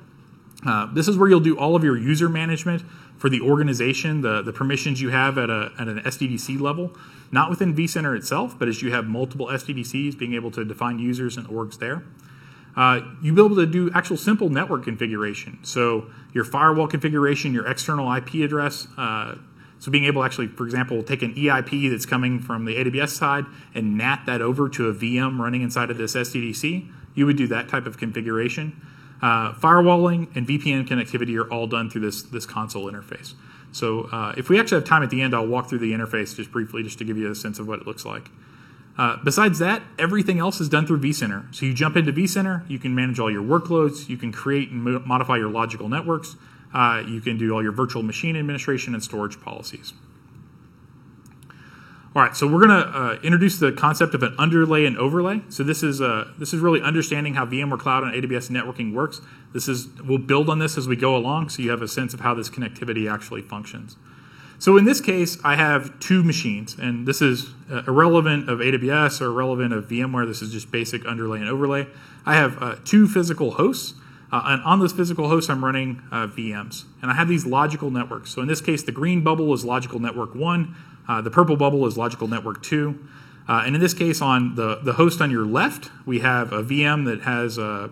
[0.66, 2.82] Uh, this is where you'll do all of your user management
[3.16, 6.96] for the organization, the, the permissions you have at, a, at an SDDC level,
[7.30, 11.36] not within vCenter itself, but as you have multiple SDDCs, being able to define users
[11.36, 12.02] and orgs there.
[12.76, 15.58] Uh, you'll be able to do actual simple network configuration.
[15.62, 18.86] So your firewall configuration, your external IP address.
[18.96, 19.36] Uh,
[19.80, 23.10] so being able to actually, for example, take an EIP that's coming from the AWS
[23.10, 27.36] side and NAT that over to a VM running inside of this SDDC, you would
[27.36, 28.80] do that type of configuration.
[29.20, 33.34] Uh, firewalling and VPN connectivity are all done through this, this console interface.
[33.72, 36.34] So uh, if we actually have time at the end, I'll walk through the interface
[36.34, 38.30] just briefly just to give you a sense of what it looks like.
[38.96, 41.54] Uh, besides that, everything else is done through vCenter.
[41.54, 44.82] So you jump into vCenter, you can manage all your workloads, you can create and
[44.82, 46.36] mo- modify your logical networks,
[46.74, 49.92] uh, you can do all your virtual machine administration and storage policies.
[52.18, 55.40] All right, so we're going to uh, introduce the concept of an underlay and overlay.
[55.50, 59.20] So this is uh, this is really understanding how VMware Cloud and AWS networking works.
[59.52, 62.14] This is we'll build on this as we go along, so you have a sense
[62.14, 63.94] of how this connectivity actually functions.
[64.58, 69.20] So in this case, I have two machines, and this is uh, irrelevant of AWS
[69.20, 70.26] or irrelevant of VMware.
[70.26, 71.86] This is just basic underlay and overlay.
[72.26, 73.94] I have uh, two physical hosts.
[74.30, 76.84] Uh, and on those physical hosts, I'm running uh, VMs.
[77.00, 78.30] And I have these logical networks.
[78.30, 80.76] So in this case, the green bubble is logical network one,
[81.08, 82.98] uh, the purple bubble is logical network 2.
[83.48, 86.62] Uh, and in this case, on the, the host on your left, we have a
[86.62, 87.88] VM that has uh,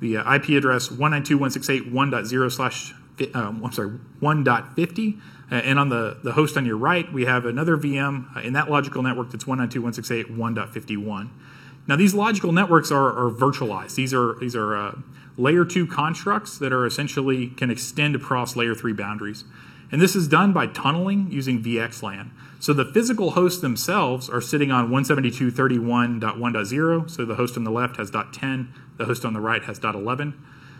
[0.00, 2.94] the uh, IP address 192.168.1.0 slash,
[3.34, 5.20] I'm sorry, 1.50.
[5.52, 8.70] Uh, and on the, the host on your right, we have another VM in that
[8.70, 11.28] logical network that's 192.168.1.51.
[11.86, 13.94] Now, these logical networks are, are virtualized.
[13.94, 14.94] These are, these are
[15.36, 19.44] layer two constructs that are essentially can extend across layer three boundaries.
[19.92, 22.30] And this is done by tunneling using VXLAN.
[22.58, 27.10] So the physical hosts themselves are sitting on 172.31.1.0.
[27.10, 30.32] So the host on the left has .10, the host on the right has .11.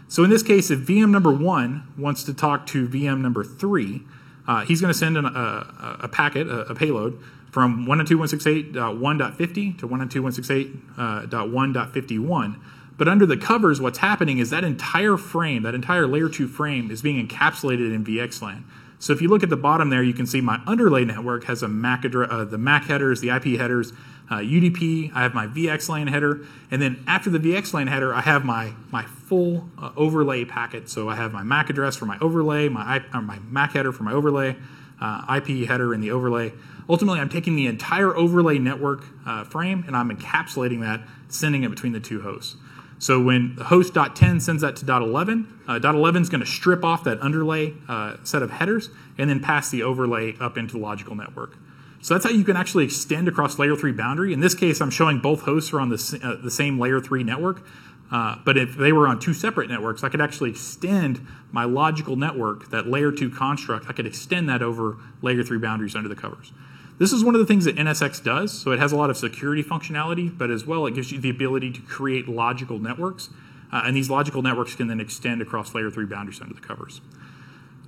[0.09, 4.03] So in this case, if VM number one wants to talk to VM number three,
[4.47, 7.19] uh, he's going to send an, a, a, packet, a, a, payload,
[7.51, 12.57] from 192.168.1.50 to 192.168.1.51.
[12.97, 16.91] But under the covers, what's happening is that entire frame, that entire layer 2 frame,
[16.91, 18.63] is being encapsulated in VXLAN.
[18.99, 21.63] So if you look at the bottom there, you can see my underlay network has
[21.63, 23.93] a MAC address, uh, the MAC headers, the IP headers,
[24.31, 25.13] uh, UDP.
[25.15, 29.03] I have my VXLAN header, and then after the VXLAN header, I have my my
[29.05, 30.89] full uh, overlay packet.
[30.89, 34.13] So I have my MAC address for my overlay, my my MAC header for my
[34.13, 34.57] overlay,
[35.01, 36.53] uh, IP header in the overlay.
[36.89, 41.71] Ultimately, I'm taking the entire overlay network uh, frame and I'm encapsulating that, sending it
[41.71, 42.57] between the two hosts.
[43.05, 47.05] So when host host.10 sends that to .11, uh, .11 is going to strip off
[47.05, 48.89] that underlay uh, set of headers
[49.19, 51.59] and then pass the overlay up into the logical network.
[52.01, 54.33] So that's how you can actually extend across layer 3 boundary.
[54.33, 57.23] In this case, I'm showing both hosts are on the, uh, the same layer 3
[57.25, 57.67] network.
[58.11, 62.17] Uh, but if they were on two separate networks, I could actually extend my logical
[62.17, 66.17] network, that layer 2 construct, I could extend that over layer 3 boundaries under the
[66.17, 66.53] covers.
[66.99, 68.53] This is one of the things that NSX does.
[68.53, 71.31] So it has a lot of security functionality, but as well, it gives you the
[71.31, 73.31] ability to create logical networks.
[73.73, 77.01] Uh, and these logical networks can then extend across layer 3 boundaries under the covers.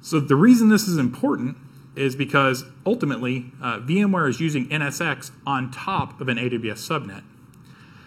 [0.00, 1.56] So the reason this is important
[1.94, 7.22] is because ultimately uh, VMware is using NSX on top of an AWS subnet.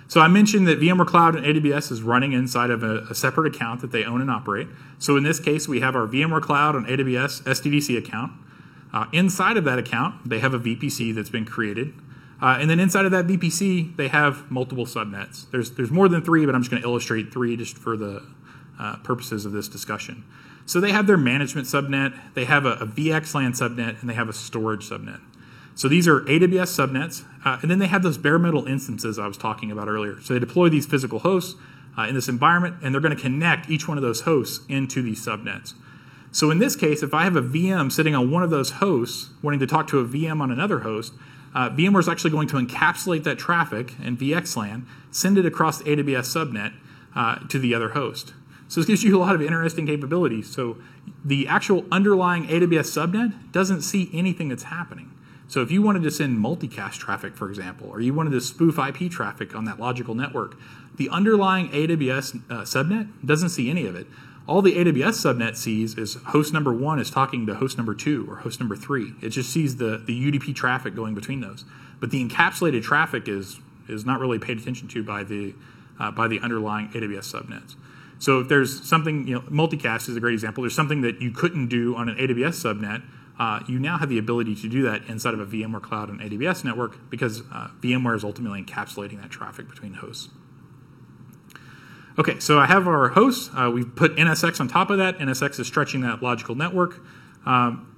[0.07, 3.55] So I mentioned that VMware Cloud and AWS is running inside of a, a, separate
[3.55, 4.67] account that they own and operate.
[4.97, 8.31] So in this case, we have our VMware Cloud and AWS SDDC account.
[8.91, 11.93] Uh, inside of that account, they have a VPC that's been created.
[12.41, 15.49] Uh, and then inside of that VPC, they have multiple subnets.
[15.51, 18.25] There's, there's more than three, but I'm just going to illustrate three just for the
[18.79, 20.23] uh, purposes of this discussion.
[20.65, 24.29] So they have their management subnet, they have a, a VXLAN subnet, and they have
[24.29, 25.19] a storage subnet.
[25.75, 29.27] So these are AWS subnets, uh, and then they have those bare metal instances I
[29.27, 30.21] was talking about earlier.
[30.21, 31.59] So they deploy these physical hosts
[31.97, 35.01] uh, in this environment, and they're going to connect each one of those hosts into
[35.01, 35.73] these subnets.
[36.31, 39.29] So in this case, if I have a VM sitting on one of those hosts
[39.41, 41.13] wanting to talk to a VM on another host,
[41.55, 45.85] uh, VMware is actually going to encapsulate that traffic in VXLAN, send it across the
[45.85, 46.73] AWS subnet
[47.15, 48.33] uh, to the other host.
[48.67, 50.47] So this gives you a lot of interesting capabilities.
[50.47, 50.77] So
[51.25, 55.11] the actual underlying AWS subnet doesn't see anything that's happening.
[55.47, 58.77] So if you wanted to send multicast traffic, for example, or you wanted to spoof
[58.77, 60.55] IP traffic on that logical network,
[60.97, 64.05] the underlying AWS uh, subnet doesn't see any of it.
[64.49, 68.25] All the AWS subnet sees is host number one is talking to host number two
[68.27, 69.13] or host number three.
[69.21, 71.65] It just sees the, the UDP traffic going between those.
[71.99, 75.53] But the encapsulated traffic is, is not really paid attention to by the,
[75.99, 77.75] uh, by the underlying AWS subnets.
[78.17, 80.63] So if there's something, you know, multicast is a great example.
[80.63, 83.03] There's something that you couldn't do on an AWS subnet.
[83.37, 86.19] Uh, you now have the ability to do that inside of a VMware Cloud and
[86.21, 90.29] AWS network because uh, VMware is ultimately encapsulating that traffic between hosts.
[92.19, 93.49] Okay, so I have our hosts.
[93.55, 95.19] Uh, we've put NSX on top of that.
[95.19, 96.99] NSX is stretching that logical network.
[97.45, 97.95] Um,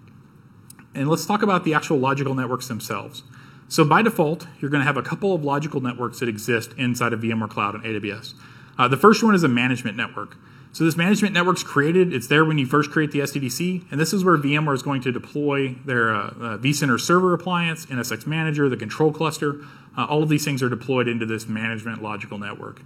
[0.94, 3.24] and let's talk about the actual logical networks themselves.
[3.68, 7.14] So by default, you're going to have a couple of logical networks that exist inside
[7.14, 8.36] of VMware Cloud and AWS.
[8.78, 10.38] Uh, the first one is a management network.
[10.72, 12.14] So this management network's created.
[12.14, 15.02] It's there when you first create the SDDC, and this is where VMware is going
[15.02, 19.62] to deploy their uh, uh, vCenter server appliance, NSX Manager, the control cluster.
[19.98, 22.84] Uh, all of these things are deployed into this management logical network.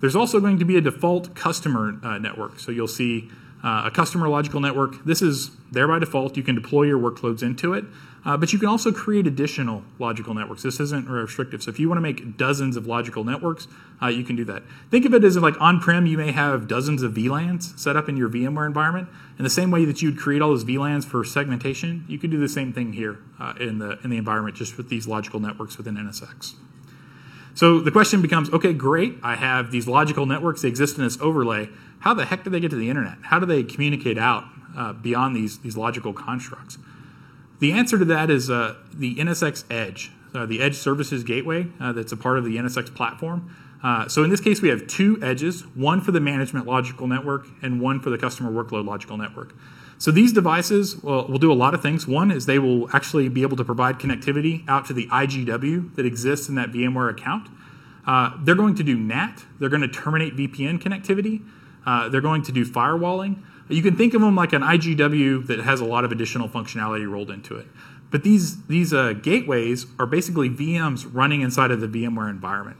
[0.00, 2.58] There's also going to be a default customer uh, network.
[2.58, 3.30] So you'll see
[3.62, 5.04] uh, a customer logical network.
[5.04, 6.36] This is there by default.
[6.36, 7.84] You can deploy your workloads into it.
[8.24, 10.62] Uh, but you can also create additional logical networks.
[10.62, 11.62] This isn't restrictive.
[11.62, 13.66] So if you want to make dozens of logical networks,
[14.02, 14.62] uh, you can do that.
[14.90, 18.16] Think of it as like on-prem, you may have dozens of VLANs set up in
[18.16, 19.08] your VMware environment.
[19.38, 22.38] In the same way that you'd create all those VLANs for segmentation, you could do
[22.38, 25.78] the same thing here uh, in the in the environment, just with these logical networks
[25.78, 26.54] within NSX.
[27.60, 29.18] So the question becomes, okay, great.
[29.22, 30.62] I have these logical networks.
[30.62, 31.68] They exist in this overlay.
[31.98, 33.18] How the heck do they get to the internet?
[33.24, 34.44] How do they communicate out
[34.74, 36.78] uh, beyond these these logical constructs?
[37.58, 41.92] The answer to that is uh, the NSX Edge, uh, the Edge Services Gateway uh,
[41.92, 43.54] that's a part of the NSX platform.
[43.82, 47.46] Uh, so in this case, we have two edges, one for the management logical network
[47.60, 49.52] and one for the customer workload logical network.
[50.00, 52.08] So these devices will, will, do a lot of things.
[52.08, 56.06] One is they will actually be able to provide connectivity out to the IGW that
[56.06, 57.50] exists in that VMware account.
[58.06, 59.44] Uh, they're going to do NAT.
[59.58, 61.42] They're going to terminate VPN connectivity.
[61.84, 63.42] Uh, they're going to do firewalling.
[63.68, 67.08] You can think of them like an IGW that has a lot of additional functionality
[67.08, 67.66] rolled into it.
[68.10, 72.78] But these, these uh, gateways are basically VMs running inside of the VMware environment.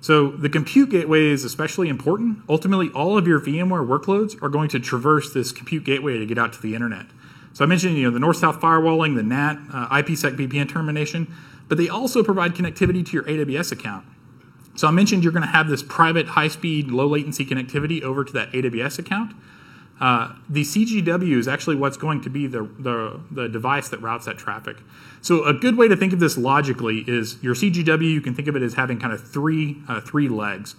[0.00, 2.38] So the compute gateway is especially important.
[2.48, 6.38] Ultimately, all of your VMware workloads are going to traverse this compute gateway to get
[6.38, 7.06] out to the internet.
[7.52, 11.32] So I mentioned you know, the north-south firewalling, the NAT, uh, IPsec VPN termination,
[11.66, 14.06] but they also provide connectivity to your AWS account.
[14.76, 18.52] So I mentioned you're going to have this private high-speed, low-latency connectivity over to that
[18.52, 19.34] AWS account.
[20.00, 24.26] Uh, the CGW is actually what's going to be the, the, the, device that routes
[24.26, 24.76] that traffic.
[25.22, 28.46] So a good way to think of this logically is your CGW, you can think
[28.46, 30.76] of it as having kind of three, uh, three legs.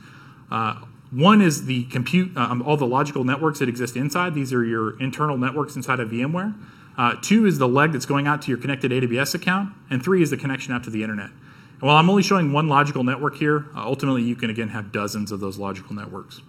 [0.50, 0.76] Uh,
[1.12, 4.36] one is the compute, um, all the logical networks that exist inside.
[4.36, 6.56] These are your internal networks inside of VMware.
[6.98, 9.74] Uh, two is the leg that's going out to your connected AWS account.
[9.90, 11.30] And three is the connection out to the internet.
[11.30, 14.92] And While I'm only showing one logical network here, uh, ultimately you can again have
[14.92, 16.42] dozens of those logical networks.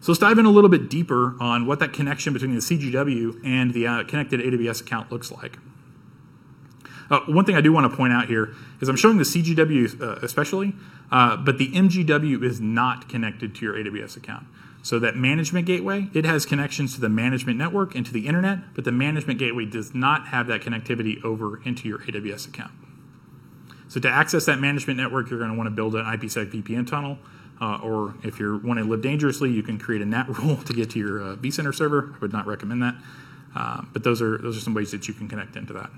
[0.00, 3.44] So let's dive in a little bit deeper on what that connection between the CGW
[3.44, 5.58] and the uh, connected AWS account looks like.
[7.10, 10.00] Uh, one thing I do want to point out here is I'm showing the CGW
[10.00, 10.74] uh, especially,
[11.10, 14.46] uh, but the MGW is not connected to your AWS account.
[14.82, 18.74] So that management gateway, it has connections to the management network and to the internet,
[18.74, 22.72] but the management gateway does not have that connectivity over into your AWS account.
[23.88, 26.86] So to access that management network, you're going to want to build an IPsec VPN
[26.86, 27.18] tunnel.
[27.60, 30.72] Uh, or if you want to live dangerously, you can create a NAT rule to
[30.72, 32.14] get to your uh, vCenter server.
[32.14, 32.94] I would not recommend that.
[33.54, 35.90] Uh, but those are, those are some ways that you can connect into that.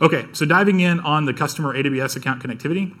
[0.00, 2.96] Okay, so diving in on the customer AWS account connectivity.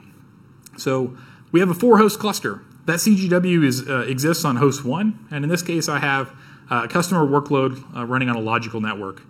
[0.76, 1.16] So
[1.50, 2.62] we have a four host cluster.
[2.86, 5.26] That CGW is, uh, exists on host one.
[5.30, 6.32] And in this case, I have
[6.70, 9.22] a customer workload uh, running on a logical network.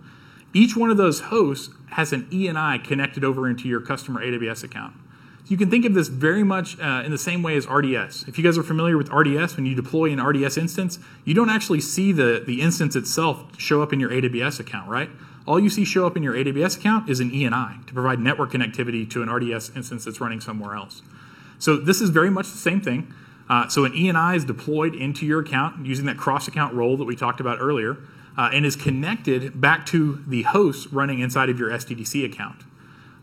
[0.53, 4.95] Each one of those hosts has an ENI connected over into your customer AWS account.
[5.47, 8.27] You can think of this very much uh, in the same way as RDS.
[8.27, 11.51] If you guys are familiar with RDS, when you deploy an RDS instance, you don't
[11.51, 15.09] actually see the, the instance itself show up in your AWS account, right?
[15.47, 18.53] All you see show up in your AWS account is an ENI to provide network
[18.53, 21.03] connectivity to an RDS instance that's running somewhere else.
[21.59, 23.13] So this is very much the same thing.
[23.47, 27.05] Uh, so an ENI is deployed into your account using that cross account role that
[27.05, 27.97] we talked about earlier
[28.35, 32.63] uh, and is connected back to the host running inside of your SDDC account.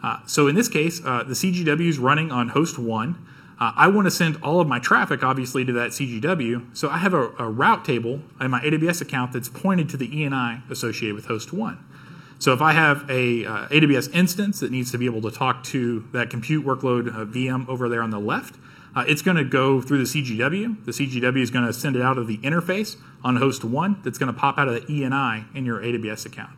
[0.03, 3.27] Uh, so in this case, uh, the CGW is running on host one.
[3.61, 6.77] Uh, I want to send all of my traffic, obviously, to that CGW.
[6.77, 10.09] So I have a, a, route table in my AWS account that's pointed to the
[10.09, 11.79] ENI associated with host one.
[12.41, 15.63] So if I have a uh, AWS instance that needs to be able to talk
[15.65, 18.57] to that compute workload uh, VM over there on the left,
[18.95, 20.85] it's going to go through the CGW.
[20.85, 24.19] The CGW is going to send it out of the interface on host one that's
[24.19, 26.51] going to pop out of the ENI in your AWS account.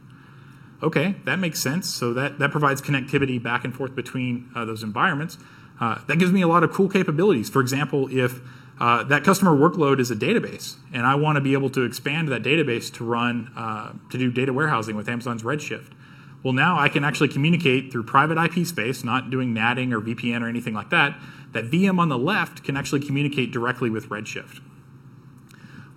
[0.82, 1.88] Okay, that makes sense.
[1.88, 5.38] So that, that provides connectivity back and forth between uh, those environments.
[5.80, 7.48] Uh, that gives me a lot of cool capabilities.
[7.48, 8.40] For example, if
[8.80, 12.28] uh, that customer workload is a database, and I want to be able to expand
[12.28, 15.92] that database to run uh, to do data warehousing with Amazon's Redshift.
[16.42, 20.42] Well, now I can actually communicate through private IP space, not doing NATing or VPN
[20.42, 21.18] or anything like that.
[21.52, 24.60] That VM on the left can actually communicate directly with Redshift.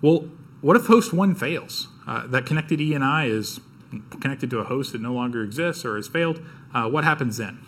[0.00, 1.88] Well, what if host one fails?
[2.06, 3.60] Uh, that connected ENI is
[4.20, 6.40] connected to a host that no longer exists or has failed.
[6.74, 7.58] Uh, what happens then?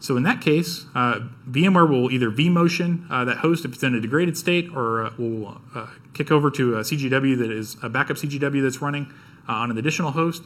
[0.00, 3.94] So in that case, uh, VMware will either vMotion uh, that host if it's in
[3.94, 7.88] a degraded state, or uh, will uh, kick over to a CGW that is a
[7.88, 9.10] backup CGW that's running
[9.48, 10.42] uh, on an additional host.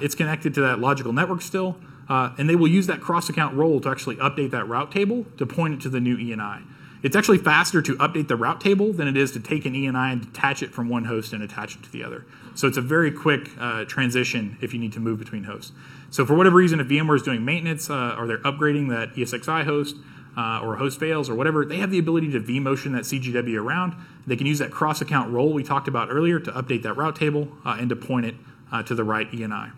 [0.00, 1.76] It's connected to that logical network still,
[2.08, 5.74] and they will use that cross-account role to actually update that route table to point
[5.74, 6.62] it to the new ENI.
[7.04, 10.12] It's actually faster to update the route table than it is to take an ENI
[10.12, 12.24] and detach it from one host and attach it to the other.
[12.54, 15.72] So it's a very quick uh, transition if you need to move between hosts.
[16.08, 19.64] So for whatever reason, if VMware is doing maintenance uh, or they're upgrading that ESXi
[19.64, 19.96] host
[20.34, 23.60] uh, or a host fails or whatever, they have the ability to vMotion that CGW
[23.60, 23.94] around.
[24.26, 27.48] They can use that cross-account role we talked about earlier to update that route table
[27.66, 28.34] uh, and to point it
[28.72, 29.72] uh, to the right ENI.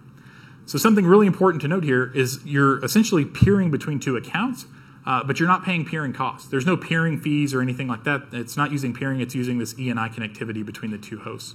[0.67, 4.67] So something really important to note here is you're essentially peering between two accounts,
[5.07, 6.49] uh, but you're not paying peering costs.
[6.49, 8.25] There's no peering fees or anything like that.
[8.33, 11.55] It's not using peering, it's using this ENI connectivity between the two hosts.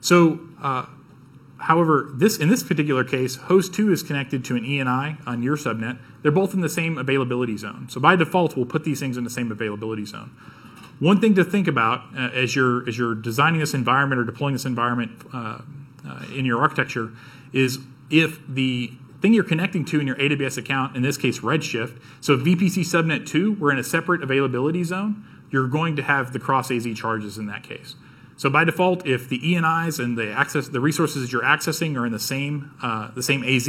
[0.00, 0.86] So, uh,
[1.58, 5.56] however, this in this particular case, host 2 is connected to an ENI on your
[5.56, 5.98] subnet.
[6.22, 7.88] They're both in the same availability zone.
[7.90, 10.30] So by default, we'll put these things in the same availability zone.
[11.00, 14.52] One thing to think about uh, as you're as you're designing this environment or deploying
[14.52, 15.58] this environment uh,
[16.06, 17.10] uh in your architecture
[17.52, 17.78] is
[18.10, 18.92] if the
[19.24, 23.26] thing you're connecting to in your AWS account, in this case Redshift, so VPC subnet
[23.26, 27.38] 2, we're in a separate availability zone, you're going to have the cross AZ charges
[27.38, 27.96] in that case.
[28.36, 32.04] So by default, if the ENIs and the access, the resources that you're accessing are
[32.04, 33.66] in the same uh, the same AZ,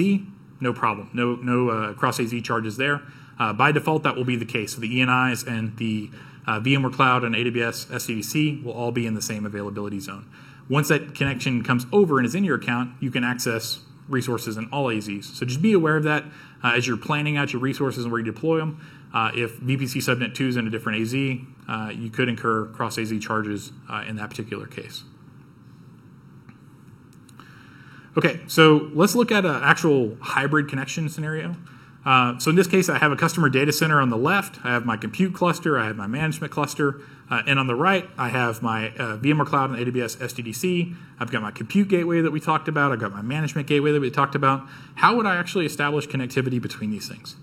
[0.60, 3.01] no problem, no no uh, cross AZ charges there.
[3.39, 4.76] Uh, by default, that will be the case.
[4.76, 6.10] So the ENIs and the
[6.45, 10.30] uh, VMware Cloud and AWS SDDC will all be in the same availability zone.
[10.68, 14.68] Once that connection comes over and is in your account, you can access resources in
[14.72, 15.36] all AZs.
[15.36, 16.24] So just be aware of that
[16.64, 18.80] uh, as you're planning out your resources and where you deploy them.
[19.14, 21.14] Uh, if VPC subnet 2 is in a different AZ,
[21.68, 25.03] uh, you could incur cross AZ charges uh, in that particular case.
[28.18, 31.56] Okay, so let's look at an actual hybrid connection scenario.
[32.06, 34.64] Uh, so in this case, I have a customer data center on the left.
[34.64, 35.78] I have my compute cluster.
[35.80, 37.01] I have my management cluster.
[37.30, 40.95] Uh, and on the right, I have my uh, VMware Cloud and AWS SDDC.
[41.19, 42.91] I've got my compute gateway that we talked about.
[42.91, 44.67] I've got my management gateway that we talked about.
[44.95, 47.36] How would I actually establish connectivity between these things?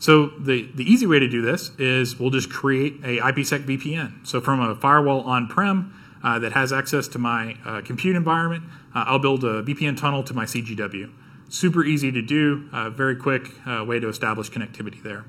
[0.00, 4.26] So the, the easy way to do this is we'll just create a IPsec VPN.
[4.26, 8.64] So from a firewall on-prem uh, that has access to my uh, compute environment,
[8.94, 11.12] uh, I'll build a VPN tunnel to my CGW.
[11.48, 15.24] Super easy to do, uh, very quick way to establish connectivity there.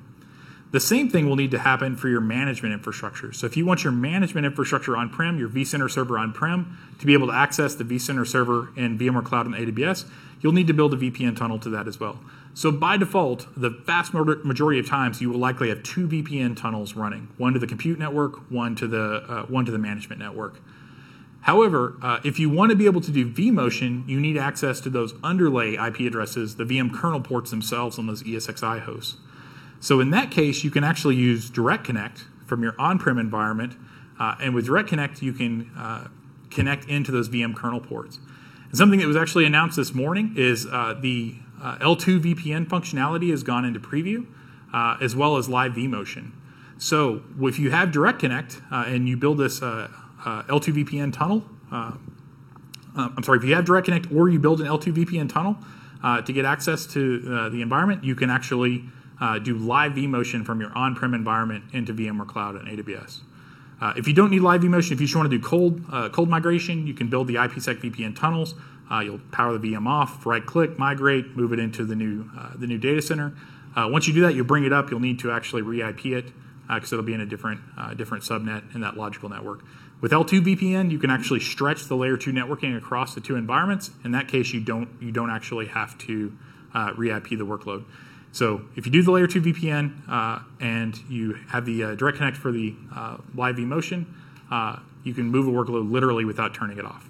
[0.72, 3.34] The same thing will need to happen for your management infrastructure.
[3.34, 7.28] So if you want your management infrastructure on-prem, your vCenter server on-prem, to be able
[7.28, 10.06] to access the vCenter server in VMware Cloud and AWS,
[10.42, 12.20] you'll need to build a VPN tunnel to that as well.
[12.54, 16.96] So by default, the vast majority of times you will likely have two VPN tunnels
[16.96, 20.60] running, one to the compute network, one to the, uh, one to the management network.
[21.42, 24.90] However, uh, if you want to be able to do vMotion, you need access to
[24.90, 29.18] those underlay IP addresses, the VM kernel ports themselves on those ESXi hosts.
[29.80, 33.76] So in that case, you can actually use Direct Connect from your on-prem environment,
[34.20, 36.08] uh, and with Direct Connect, you can uh,
[36.50, 38.20] connect into those VM kernel ports.
[38.70, 43.30] And something that was actually announced this morning is uh, the uh, L2 VPN functionality
[43.32, 44.26] has gone into preview,
[44.74, 46.32] uh, as well as live vMotion.
[46.78, 49.62] So if you have Direct Connect and you build this
[50.26, 51.44] uh, L2 VPN tunnel.
[51.72, 51.94] Uh,
[52.98, 55.58] uh, I'm sorry, if you have Direct Connect or you build an L2 VPN tunnel
[56.26, 58.84] to get access to the environment, you can actually
[59.44, 63.22] do live vMotion from your on-prem environment into VMware Cloud and AWS.
[63.82, 66.10] Uh, if you don't need live vMotion, if you just want to do cold uh,
[66.10, 68.56] cold migration, you can build the IPsec VPN tunnels.
[68.92, 72.68] Uh, you'll power the VM off, right click, migrate, move it into the new the
[72.68, 73.34] new data center.
[73.76, 74.90] once you do that, you'll bring it up.
[74.92, 76.26] You'll need to actually re-IP it
[76.68, 77.62] because it'll be in a different
[77.98, 79.64] different subnet in that logical network.
[80.02, 83.92] With L2 VPN, you can actually stretch the layer 2 networking across the two environments.
[84.06, 86.32] In that case, you don't, you don't actually have to
[86.74, 87.84] uh, re-IP the workload.
[88.32, 92.18] So if you do the layer 2 VPN uh, and you have the uh, direct
[92.18, 94.06] connect for the uh, live vMotion,
[94.52, 97.10] uh, you can move a workload literally without turning it off.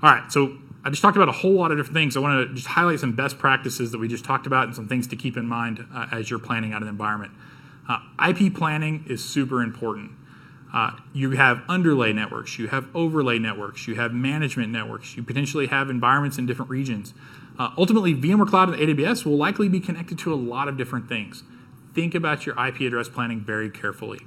[0.00, 2.16] All right, so I just talked about a whole lot of different things.
[2.16, 4.86] I want to just highlight some best practices that we just talked about and some
[4.86, 7.32] things to keep in mind uh, as you're planning out an environment.
[7.88, 7.98] Uh,
[8.28, 10.12] IP planning is super important.
[10.72, 15.66] Uh, you have underlay networks, you have overlay networks, you have management networks, you potentially
[15.66, 17.14] have environments in different regions.
[17.58, 21.08] Uh, ultimately, VMware Cloud and AWS will likely be connected to a lot of different
[21.08, 21.42] things.
[21.94, 24.20] Think about your IP address planning very carefully.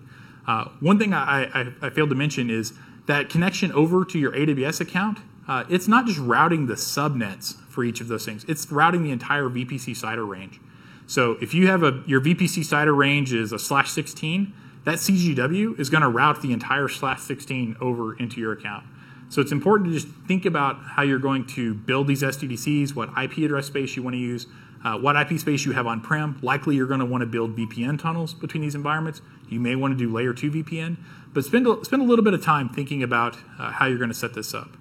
[0.47, 2.73] Uh, one thing I, I, I, failed to mention is
[3.05, 7.83] that connection over to your AWS account, uh, it's not just routing the subnets for
[7.83, 10.59] each of those things, it's routing the entire VPC CIDR range.
[11.05, 14.53] So if you have a your VPC CIDR range is a slash 16,
[14.83, 18.85] that CGW is going to route the entire slash 16 over into your account.
[19.29, 23.09] So it's important to just think about how you're going to build these SDDCs, what
[23.17, 24.45] IP address space you want to use,
[24.83, 26.37] uh, what IP space you have on prem.
[26.41, 29.21] Likely you're going to want to build VPN tunnels between these environments.
[29.47, 30.97] You may want to do layer 2 VPN,
[31.33, 34.09] but spend a, spend a little bit of time thinking about uh, how you're going
[34.09, 34.75] to set this up.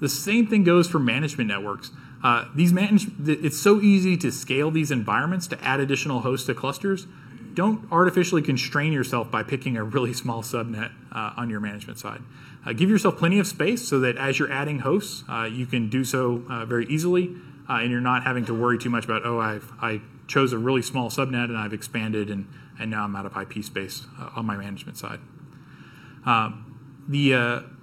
[0.00, 1.90] The same thing goes for management networks.
[2.22, 6.54] Uh, these manage, it's so easy to scale these environments to add additional hosts to
[6.54, 7.06] clusters.
[7.54, 12.22] Don't artificially constrain yourself by picking a really small subnet uh, on your management side.
[12.66, 15.88] Uh, give yourself plenty of space so that as you're adding hosts, uh, you can
[15.88, 17.34] do so uh, very easily,
[17.68, 20.58] uh, and you're not having to worry too much about oh I've, I chose a
[20.58, 22.46] really small subnet and I've expanded and
[22.78, 25.20] and now I'm out of IP space on my management side.
[26.26, 27.32] Um, the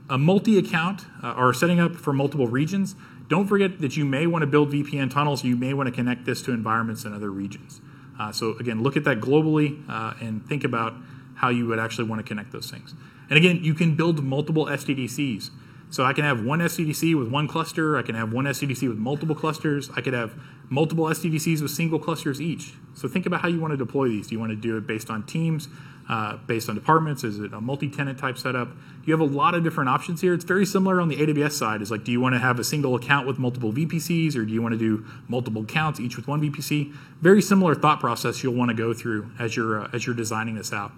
[0.10, 2.96] a multi-account or setting up for multiple regions
[3.32, 5.46] don't forget that you may want to build VPN tunnels.
[5.46, 7.80] You may want to connect this to environments in other regions.
[8.22, 10.94] Uh, so again, look at that globally uh, and think about
[11.34, 12.94] how you would actually want to connect those things.
[13.30, 15.50] And again, you can build multiple SDDCs.
[15.90, 17.98] So I can have one SDDC with one cluster.
[17.98, 19.90] I can have one SDDC with multiple clusters.
[19.96, 20.36] I could have
[20.70, 22.74] multiple SDDCs with single clusters each.
[22.94, 24.28] So think about how you want to deploy these.
[24.28, 25.68] Do you want to do it based on teams?
[26.12, 27.24] Uh, based on departments?
[27.24, 28.68] Is it a multi-tenant type setup?
[29.06, 30.34] You have a lot of different options here.
[30.34, 31.82] It's very similar on the AWS side.
[31.82, 34.52] Is like, do you want to have a single account with multiple VPCs, or do
[34.52, 36.94] you want to do multiple accounts, each with one VPC?
[37.22, 40.56] Very similar thought process you'll want to go through as you're uh, as you're designing
[40.56, 40.92] this out.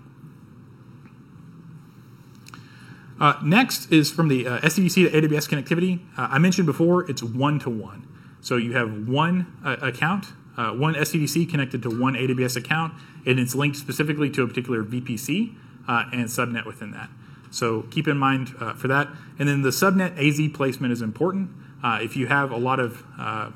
[3.20, 5.99] Uh, next is from the uh, SDDC to AWS connectivity.
[6.18, 8.07] Uh, I mentioned before it's one to one.
[8.41, 12.93] So you have one uh, account uh, one SDDC connected to one AWS account,
[13.26, 15.56] and it's linked specifically to a particular VPC
[15.88, 17.10] uh, and subnet within that.
[17.51, 19.10] So keep in mind uh, for that.
[19.38, 21.51] And then the subnet AZ placement is important.
[21.84, 23.51] Uh, if you have a lot of, uh,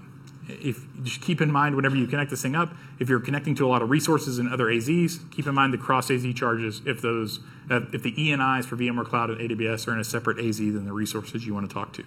[0.47, 3.65] if just keep in mind whenever you connect this thing up, if you're connecting to
[3.65, 7.01] a lot of resources and other AZs, keep in mind the cross AZ charges if
[7.01, 7.39] those,
[7.69, 10.93] if the ENIs for VMware Cloud and AWS are in a separate AZ than the
[10.93, 12.03] resources you want to talk to.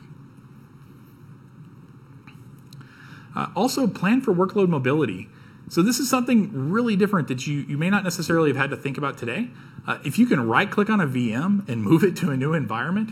[3.35, 5.29] Uh, also, plan for workload mobility.
[5.69, 8.77] So this is something really different that you, you may not necessarily have had to
[8.77, 9.49] think about today.
[9.87, 12.55] Uh, if you can right click on a VM and move it to a new
[12.55, 13.11] environment,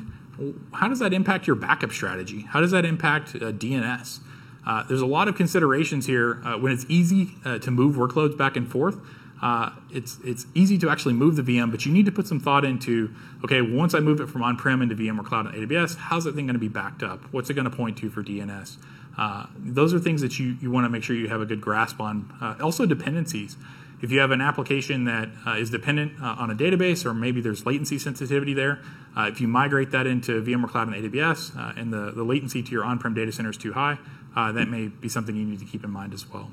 [0.73, 2.43] how does that impact your backup strategy?
[2.43, 4.21] How does that impact uh, DNS?
[4.67, 8.37] Uh, there's a lot of considerations here uh, when it's easy uh, to move workloads
[8.37, 8.99] back and forth.
[9.41, 12.41] Uh, it's it's easy to actually move the VM, but you need to put some
[12.41, 13.15] thought into
[13.45, 16.47] okay, once I move it from on-prem into VMware Cloud and AWS, how's that thing
[16.47, 17.23] going to be backed up?
[17.33, 18.77] What's it going to point to for DNS?
[19.19, 21.61] Uh, those are things that you, you want to make sure you have a good
[21.61, 22.33] grasp on.
[22.41, 23.57] Uh, also, dependencies.
[24.01, 27.41] If you have an application that uh, is dependent uh, on a database, or maybe
[27.41, 28.81] there's latency sensitivity there,
[29.17, 32.63] uh, if you migrate that into VMware Cloud and AWS, uh, and the, the latency
[32.63, 33.99] to your on prem data center is too high,
[34.37, 36.53] that may be something you need to keep in mind as well.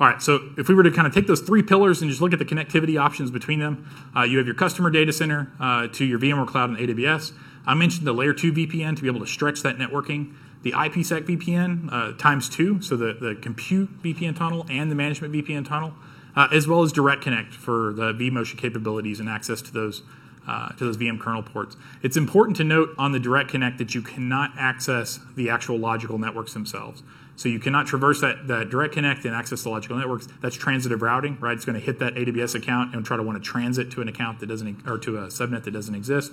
[0.00, 2.22] All right, so if we were to kind of take those three pillars and just
[2.22, 3.86] look at the connectivity options between them,
[4.26, 5.50] you have your customer data center
[5.92, 7.32] to your VMware Cloud and AWS.
[7.66, 10.34] I mentioned the layer 2 VPN to be able to stretch that networking.
[10.62, 15.32] The IPsec VPN uh, times two, so the, the compute VPN tunnel and the management
[15.32, 15.94] VPN tunnel,
[16.34, 20.02] uh, as well as Direct Connect for the vMotion capabilities and access to those
[20.48, 21.76] uh, to those VM kernel ports.
[22.02, 26.18] It's important to note on the Direct Connect that you cannot access the actual logical
[26.18, 27.02] networks themselves.
[27.36, 30.26] So you cannot traverse that, that direct connect and access the logical networks.
[30.40, 31.52] That's transitive routing, right?
[31.52, 34.08] It's going to hit that AWS account and try to want to transit to an
[34.08, 36.32] account that doesn't, or to a subnet that doesn't exist.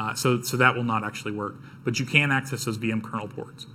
[0.00, 1.56] Uh, so, so that will not actually work.
[1.84, 3.66] But you can access those VM kernel ports.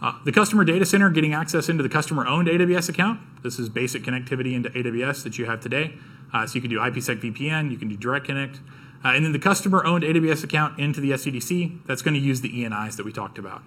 [0.00, 3.18] Uh, the customer data center getting access into the customer owned AWS account.
[3.42, 5.94] This is basic connectivity into AWS that you have today.
[6.32, 8.60] Uh, so you can do IPsec VPN, you can do direct connect.
[9.04, 12.42] Uh, and then the customer owned AWS account into the SDDC, that's going to use
[12.42, 13.62] the ENIs that we talked about.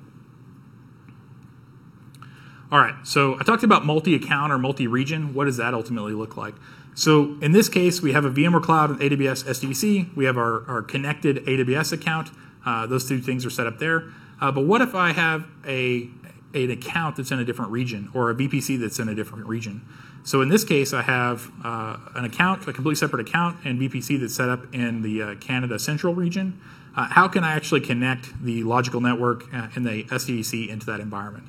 [2.72, 5.34] All right, so I talked about multi account or multi region.
[5.34, 6.54] What does that ultimately look like?
[6.94, 10.16] So in this case, we have a VMware Cloud and AWS SDDC.
[10.16, 12.30] We have our, our connected AWS account.
[12.64, 14.04] Uh, those two things are set up there.
[14.40, 16.10] Uh, but what if I have a
[16.54, 19.82] an account that's in a different region or a VPC that's in a different region?
[20.24, 24.20] So in this case, I have uh, an account, a completely separate account, and VPC
[24.20, 26.60] that's set up in the uh, Canada Central region.
[26.96, 31.00] Uh, how can I actually connect the logical network uh, and the SDDC into that
[31.00, 31.46] environment?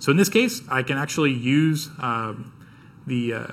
[0.00, 2.52] So in this case, I can actually use um,
[3.06, 3.46] the uh,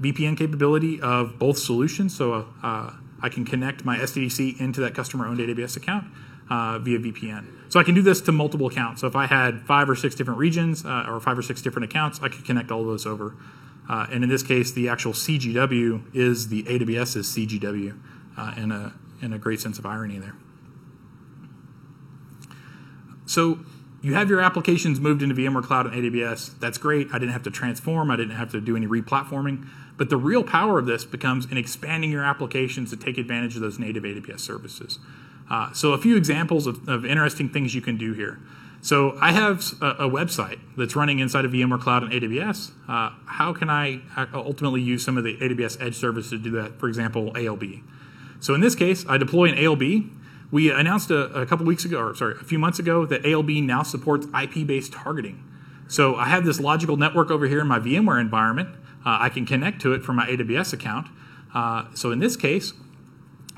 [0.00, 2.14] VPN capability of both solutions.
[2.14, 2.90] So uh,
[3.22, 6.08] I can connect my SDDC into that customer-owned AWS account
[6.50, 7.46] uh, via VPN.
[7.72, 9.00] So I can do this to multiple accounts.
[9.00, 11.84] So if I had five or six different regions uh, or five or six different
[11.84, 13.34] accounts, I could connect all those over.
[13.88, 17.98] Uh, and in this case, the actual CGW is the AWS's CGW,
[18.36, 20.34] uh, in a in a great sense of irony there.
[23.24, 23.60] So
[24.02, 26.58] you have your applications moved into VMware Cloud and AWS.
[26.58, 27.08] That's great.
[27.12, 28.10] I didn't have to transform.
[28.10, 29.66] I didn't have to do any replatforming.
[29.96, 33.62] But the real power of this becomes in expanding your applications to take advantage of
[33.62, 34.98] those native AWS services.
[35.48, 38.40] Uh, so a few examples of, of, interesting things you can do here.
[38.80, 42.72] So I have a, a, website that's running inside of VMware Cloud and AWS.
[42.88, 44.00] Uh, how can I
[44.34, 46.80] ultimately use some of the AWS Edge services to do that?
[46.80, 47.82] For example, ALB.
[48.40, 50.10] So in this case, I deploy an ALB
[50.52, 53.64] we announced a, a couple weeks ago, or sorry, a few months ago, that ALB
[53.64, 55.42] now supports IP-based targeting.
[55.88, 58.68] So I have this logical network over here in my VMware environment.
[59.04, 61.08] Uh, I can connect to it from my AWS account.
[61.54, 62.74] Uh, so in this case,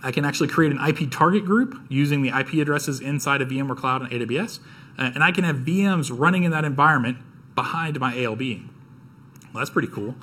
[0.02, 3.76] I can actually create an IP target group using the IP addresses inside of VMware
[3.76, 4.60] Cloud and AWS,
[4.96, 7.18] uh, and I can have VMs running in that environment
[7.56, 8.62] behind my ALB.
[9.52, 10.14] Well, that's pretty cool.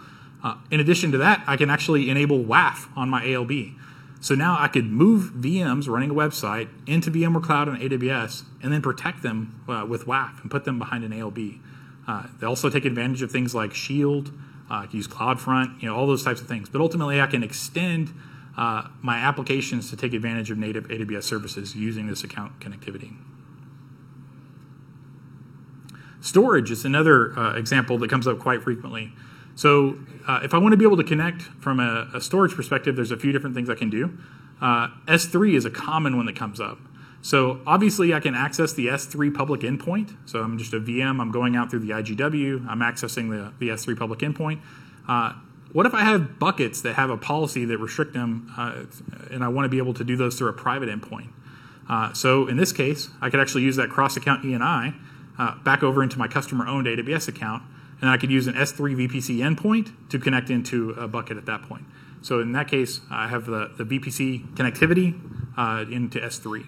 [0.44, 3.74] Uh, in addition to that, I can actually enable WAF on my ALB.
[4.22, 8.72] So now I could move VMs running a website into VMware Cloud and AWS and
[8.72, 11.60] then protect them uh, with WAF and put them behind an ALB.
[12.08, 14.32] Uh, they also take advantage of things like Shield,
[14.70, 16.70] uh, use CloudFront, you know, all those types of things.
[16.70, 18.14] But ultimately, I can extend
[18.56, 23.16] uh, my applications to take advantage of native AWS services using this account connectivity.
[26.22, 29.14] Storage is another uh, example that comes up quite frequently.
[29.62, 32.96] So uh, if I want to be able to connect from a, a, storage perspective,
[32.96, 34.18] there's a few different things I can do.
[34.60, 36.80] Uh, S3 is a common one that comes up.
[37.22, 40.18] So obviously I can access the S3 public endpoint.
[40.26, 43.72] So I'm just a VM, I'm going out through the IGW, I'm accessing the, the
[43.72, 44.62] S3 public endpoint.
[45.08, 45.34] Uh,
[45.74, 48.86] what if I have buckets that have a policy that restrict them uh,
[49.30, 51.30] and I want to be able to do those through a private endpoint?
[51.88, 54.96] Uh, so in this case, I could actually use that cross-account ENI
[55.38, 57.62] uh, back over into my customer-owned AWS account
[58.02, 61.62] and I could use an S3 VPC endpoint to connect into a bucket at that
[61.64, 61.86] point.
[62.22, 65.20] So in that case, I have the, the VPC connectivity
[65.58, 66.68] uh, into S3.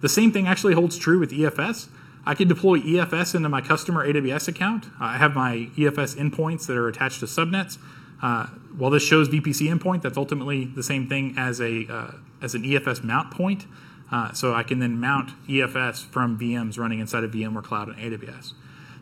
[0.00, 1.88] The same thing actually holds true with EFS.
[2.26, 4.86] I could deploy EFS into my customer AWS account.
[4.98, 7.78] I have my EFS endpoints that are attached to subnets.
[8.22, 12.54] Uh, while this shows VPC endpoint, that's ultimately the same thing as a uh, as
[12.54, 13.66] an EFS mount point.
[14.10, 17.98] Uh, so I can then mount EFS from VMs running inside of VMware Cloud and
[17.98, 18.52] AWS.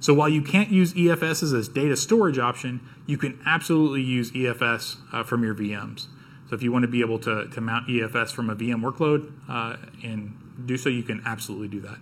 [0.02, 4.32] So while you can't use EFS as a data storage option, you can absolutely use
[4.32, 6.08] EFS uh, from your VMs.
[6.50, 9.32] So if you want to be able to, to mount EFS from a VM workload
[9.48, 10.36] uh, and
[10.66, 11.98] do so, you can absolutely do that.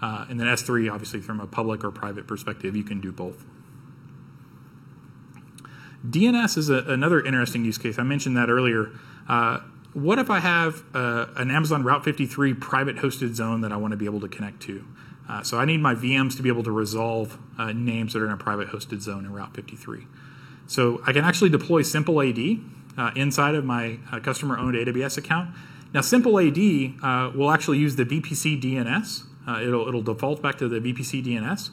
[0.00, 3.44] Uh, and then S3, obviously, from a public or private perspective, you can do both.
[6.08, 7.98] DNS is a, another interesting use case.
[7.98, 8.90] I mentioned that earlier.
[9.28, 9.60] Uh,
[9.92, 13.92] what if I have uh, an Amazon Route 53 private hosted zone that I want
[13.92, 14.82] to be able to connect to?
[15.28, 18.26] Uh, so I need my VMs to be able to resolve uh, names that are
[18.26, 20.06] in a private hosted zone in Route 53.
[20.66, 22.38] So I can actually deploy Simple AD
[22.96, 25.54] uh, inside of my uh, customer owned AWS account.
[25.92, 26.58] Now, Simple AD
[27.02, 29.22] uh, will actually use the VPC DNS.
[29.46, 31.70] Uh, it'll, it'll default back to the VPC DNS.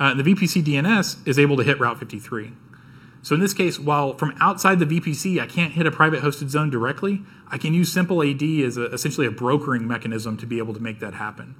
[0.00, 2.52] And the VPC DNS is able to hit Route 53.
[3.22, 6.48] So in this case, while from outside the VPC I can't hit a private hosted
[6.48, 10.58] zone directly, I can use Simple AD as a, essentially a brokering mechanism to be
[10.58, 11.54] able to make that happen.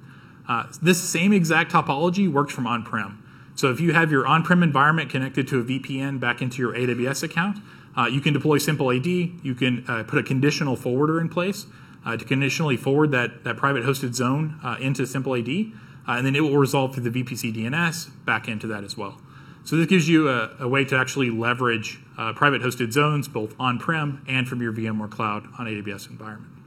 [0.49, 3.23] Uh, this same exact topology works from on-prem.
[3.53, 7.21] So if you have your on-prem environment connected to a VPN back into your AWS
[7.23, 7.59] account,
[7.95, 9.05] uh, you can deploy Simple AD.
[9.05, 11.67] You can uh, put a conditional forwarder in place
[12.05, 16.25] uh, to conditionally forward that, that private hosted zone uh, into Simple AD, uh, and
[16.25, 19.21] then it will resolve through the VPC DNS back into that as well.
[19.65, 21.99] So this gives you a, a way to actually leverage
[22.35, 26.58] private hosted zones both on-prem and from your VMware cloud on AWS environment.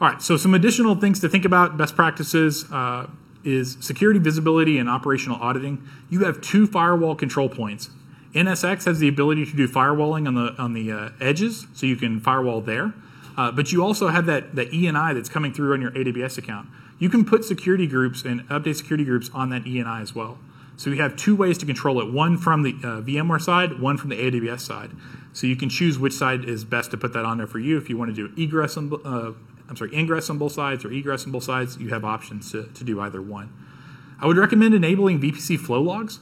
[0.00, 3.06] All right, so some additional things to think about, best practices, uh,
[3.44, 5.86] is security visibility and operational auditing.
[6.08, 7.90] You have two firewall control points.
[8.34, 11.96] NSX has the ability to do firewalling on the on the uh, edges, so you
[11.96, 12.94] can firewall there.
[13.36, 16.68] Uh, but you also have that, that ENI that's coming through on your AWS account.
[16.98, 20.38] You can put security groups and update security groups on that ENI as well.
[20.76, 23.98] So you have two ways to control it: one from the uh, VMware side, one
[23.98, 24.92] from the AWS side.
[25.34, 27.76] So you can choose which side is best to put that on there for you.
[27.76, 29.32] If you want to do egress and, uh,
[29.70, 32.64] I'm sorry, ingress on both sides or egress on both sides, you have options to,
[32.74, 33.52] to do either one.
[34.20, 36.18] I would recommend enabling VPC flow logs.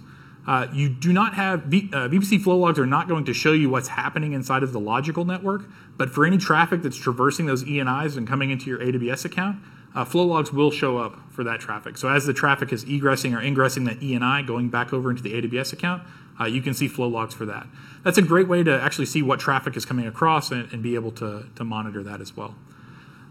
[0.46, 3.52] Uh, you do not have v, uh, VPC flow logs are not going to show
[3.52, 5.64] you what's happening inside of the logical network,
[5.96, 9.58] but for any traffic that's traversing those ENIs and coming into your AWS account,
[9.94, 11.98] uh, flow logs will show up for that traffic.
[11.98, 15.34] So as the traffic is egressing or ingressing that ENI, going back over into the
[15.40, 16.02] AWS account,
[16.40, 17.66] uh, you can see flow logs for that.
[18.04, 20.94] That's a great way to actually see what traffic is coming across and, and be
[20.94, 22.54] able to, to monitor that as well.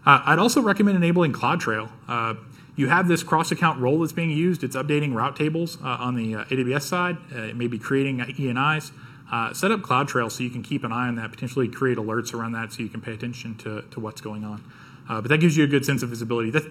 [0.08, 1.90] Uh, I'd also recommend enabling CloudTrail.
[2.08, 2.34] Uh,
[2.76, 4.64] you have this cross account role that's being used.
[4.64, 7.18] It's updating route tables uh, on the uh, AWS side.
[7.30, 8.90] Uh, it may be creating ENIs.
[9.30, 12.32] Uh, set up CloudTrail so you can keep an eye on that, potentially create alerts
[12.32, 14.64] around that so you can pay attention to, to what's going on.
[15.10, 16.48] Uh, but that gives you a good sense of visibility.
[16.48, 16.62] That,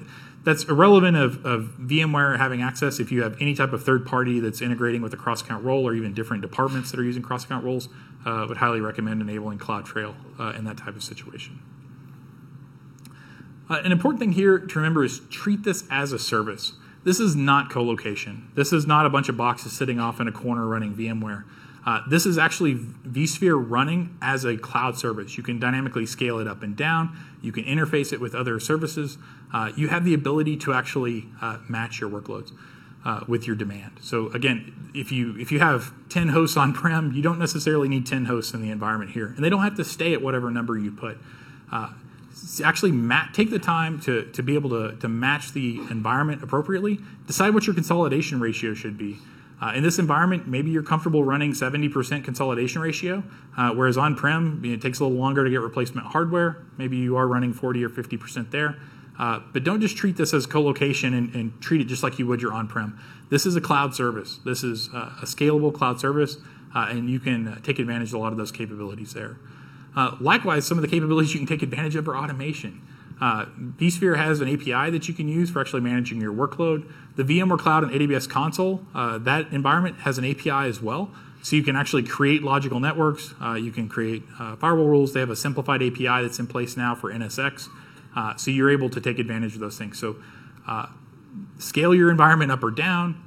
[0.43, 2.99] that's irrelevant of, of, VMware having access.
[2.99, 5.87] If you have any type of third party that's integrating with a cross account role
[5.87, 7.87] or even different departments that are using cross account roles,
[8.25, 11.59] uh, would highly recommend enabling CloudTrail uh, in that type of situation.
[13.69, 16.73] Uh, an important thing here to remember is treat this as a service.
[17.03, 18.49] This is not co-location.
[18.55, 21.43] This is not a bunch of boxes sitting off in a corner running VMware.
[21.85, 25.37] Uh, this is actually vSphere running as a cloud service.
[25.37, 27.17] You can dynamically scale it up and down.
[27.41, 29.17] You can interface it with other services.
[29.53, 32.51] Uh, you have the ability to actually uh, match your workloads
[33.05, 33.99] uh, with your demand.
[34.01, 38.25] So again, if you if you have 10 hosts on-prem, you don't necessarily need 10
[38.25, 40.91] hosts in the environment here, and they don't have to stay at whatever number you
[40.91, 41.17] put.
[42.63, 42.91] Actually
[43.33, 46.99] take the time to, to be able to, to match the environment appropriately.
[47.25, 49.17] Decide what your consolidation ratio should be.
[49.59, 53.23] Uh, in this environment, maybe you're comfortable running 70% consolidation ratio,
[53.57, 56.63] uh, whereas on prem, it takes a little longer to get replacement hardware.
[56.77, 58.77] Maybe you are running 40 or 50% there.
[59.17, 62.27] Uh, but don't just treat this as co-location and, and, treat it just like you
[62.27, 62.99] would your on-prem.
[63.29, 64.39] This is a cloud service.
[64.45, 66.37] This is uh, a scalable cloud service,
[66.75, 69.37] uh, and you can uh, take advantage of a lot of those capabilities there.
[70.19, 72.81] Likewise, some of the capabilities you can take advantage of are automation.
[73.19, 73.45] Uh,
[73.77, 76.89] vSphere has an API that you can use for actually managing your workload.
[77.15, 81.09] The VMware Cloud and AWS console, uh, that environment has an API as well.
[81.41, 83.33] So you can actually create logical networks.
[83.41, 85.13] Uh, you can create uh, firewall rules.
[85.13, 87.69] They have a simplified API that's in place now for NSX.
[88.15, 89.97] Uh, so you're able to take advantage of those things.
[89.97, 90.17] So
[90.67, 90.87] uh,
[91.57, 93.23] scale your environment up or down.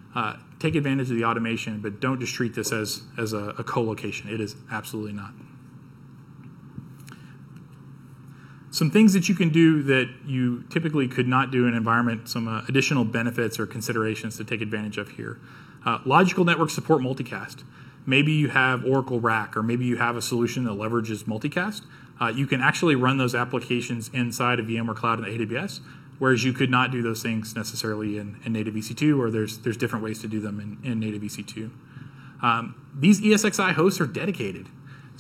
[0.59, 4.29] take advantage of the automation, but don't just treat this as, as a, a co-location.
[4.29, 5.33] It is absolutely not.
[8.71, 12.29] Some things that you can do that you typically could not do in an environment,
[12.29, 15.39] some uh, additional benefits or considerations to take advantage of here.
[15.85, 17.65] Uh, logical network support multicast.
[18.07, 21.83] Maybe you have Oracle RAC, or maybe you have a solution that leverages multicast.
[22.21, 25.81] Uh, you can actually run those applications inside of VMware Cloud and AWS,
[26.19, 29.77] whereas you could not do those things necessarily in, in native EC2, or there's, there's
[29.77, 31.71] different ways to do them in, in native EC2.
[32.43, 34.69] Um, these ESXi hosts are dedicated.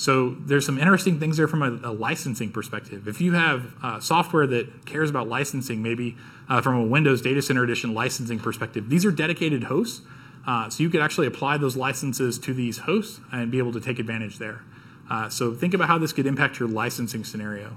[0.00, 3.06] So there's some interesting things there from a, a licensing perspective.
[3.06, 6.16] If you have uh, software that cares about licensing, maybe
[6.48, 10.00] uh, from a Windows Data Center Edition licensing perspective, these are dedicated hosts.
[10.46, 13.80] Uh, so you could actually apply those licenses to these hosts and be able to
[13.80, 14.62] take advantage there.
[15.10, 17.76] Uh, so think about how this could impact your licensing scenario.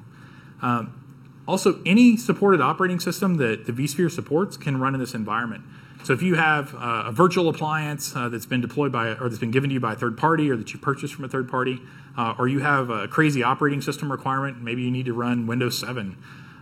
[0.61, 0.97] Um,
[1.45, 5.65] also, any supported operating system that the vSphere supports can run in this environment.
[6.05, 9.39] So if you have uh, a virtual appliance uh, that's been deployed by or that's
[9.39, 11.49] been given to you by a third party or that you purchased from a third
[11.49, 11.81] party,
[12.17, 15.79] uh, or you have a crazy operating system requirement, maybe you need to run Windows
[15.79, 16.17] 7,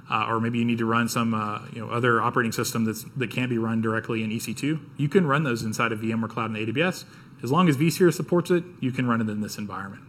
[0.10, 3.06] uh, or maybe you need to run some uh, you know other operating system that's,
[3.16, 4.80] that can't be run directly in EC2.
[4.98, 7.06] You can run those inside of VMware Cloud and AWS.
[7.44, 10.04] As long as vSphere supports it, you can run it in this environment.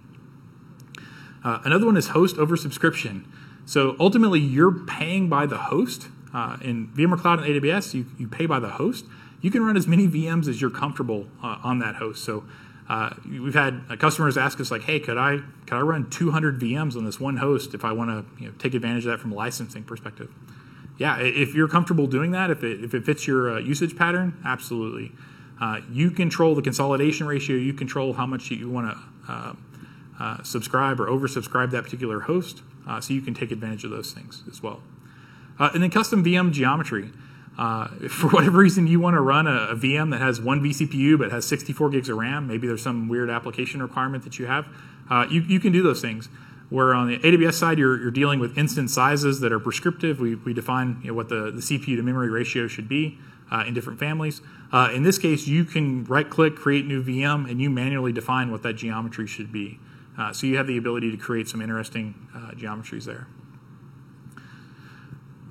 [1.43, 3.27] Uh, another one is host over subscription.
[3.65, 6.09] So ultimately, you're paying by the host.
[6.63, 9.07] in VMware Cloud and AWS, you, you pay by the host
[9.43, 12.25] you can run as many VMs as you're comfortable uh, on that host.
[12.25, 12.45] So
[12.93, 16.61] uh, we've had uh, customers ask us like, "Hey, could I could I run 200
[16.61, 19.19] VMs on this one host if I want to you know, take advantage of that
[19.19, 20.31] from a licensing perspective?"
[20.99, 24.37] Yeah, if you're comfortable doing that, if it if it fits your uh, usage pattern,
[24.45, 25.11] absolutely.
[25.59, 27.57] Uh, you control the consolidation ratio.
[27.57, 28.95] You control how much you want
[29.27, 29.57] to
[30.21, 32.61] uh, subscribe or oversubscribe that particular host,
[33.01, 34.83] so you can take advantage of those things as well.
[35.59, 37.11] and then custom VM geometry.
[37.59, 41.19] Uh, for whatever reason you want to run a, a, VM that has one vCPU
[41.19, 44.67] but has 64 gigs of RAM, maybe there's some weird application requirement that you have,
[45.11, 46.29] uh, you, you can do those things.
[46.71, 50.21] Where on the AWS side, you're, you're dealing with instance sizes that are prescriptive.
[50.21, 53.19] We, we define you know, what the, the CPU to memory ratio should be
[53.51, 54.41] uh, in different families.
[54.73, 58.51] Uh, in this case, you can right click, create new VM, and you manually define
[58.51, 59.79] what that geometry should be.
[60.17, 62.15] Uh, so you have the ability to create some interesting
[62.57, 63.27] geometries there.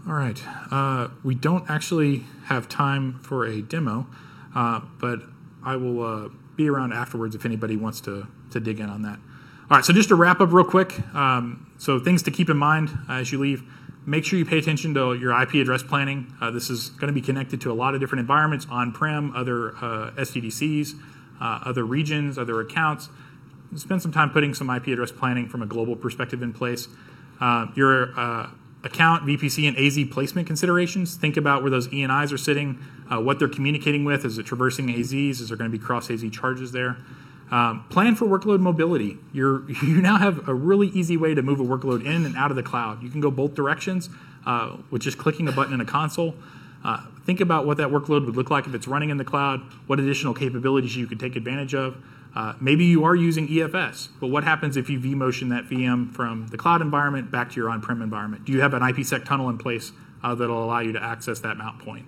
[0.07, 0.41] All right.
[0.71, 4.07] Uh, we don't actually have time for a demo,
[4.55, 5.19] uh, but
[5.63, 9.19] I will uh, be around afterwards if anybody wants to, to dig in on that.
[9.69, 12.57] All right, so just to wrap up real quick um, so, things to keep in
[12.57, 13.63] mind as you leave.
[14.05, 16.33] Make sure you pay attention to your IP address planning.
[16.41, 19.35] Uh, this is going to be connected to a lot of different environments on prem,
[19.35, 20.95] other uh, SDDCs.
[21.41, 23.09] uh, other regions, other accounts.
[23.75, 26.87] Spend some time putting some IP address planning from a global perspective in place.
[27.39, 28.49] Uh, your uh,
[28.83, 31.15] account, VPC, and AZ placement considerations.
[31.15, 32.79] Think about where those ENIs are sitting,
[33.11, 34.25] uh, what they're communicating with.
[34.25, 35.41] Is it traversing AZs?
[35.41, 36.97] Is there going to be cross AZ charges there?
[37.51, 39.17] Um, plan for workload mobility.
[39.33, 42.49] You're, you now have a really easy way to move a workload in and out
[42.49, 43.03] of the cloud.
[43.03, 44.09] You can go both directions
[44.45, 46.35] uh, with just clicking a button in a console.
[46.83, 49.61] Uh, think about what that workload would look like if it's running in the cloud,
[49.85, 51.95] what additional capabilities you could take advantage of.
[52.33, 56.47] Uh, maybe you are using EFS, but what happens if you vMotion that VM from
[56.47, 58.45] the cloud environment back to your on-prem environment?
[58.45, 59.91] Do you have an IPsec tunnel in place
[60.23, 62.05] uh, that'll allow you to access that mount point?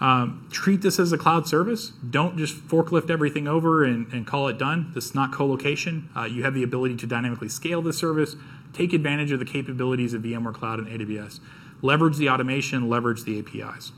[0.00, 1.90] Um, treat this as a cloud service.
[2.08, 4.90] Don't just forklift everything over and, and call it done.
[4.94, 6.10] This is not co-location.
[6.14, 8.36] Uh, you have the ability to dynamically scale the service,
[8.72, 11.40] take advantage of the capabilities of VMware Cloud and AWS,
[11.80, 13.92] leverage the automation, leverage the APIs.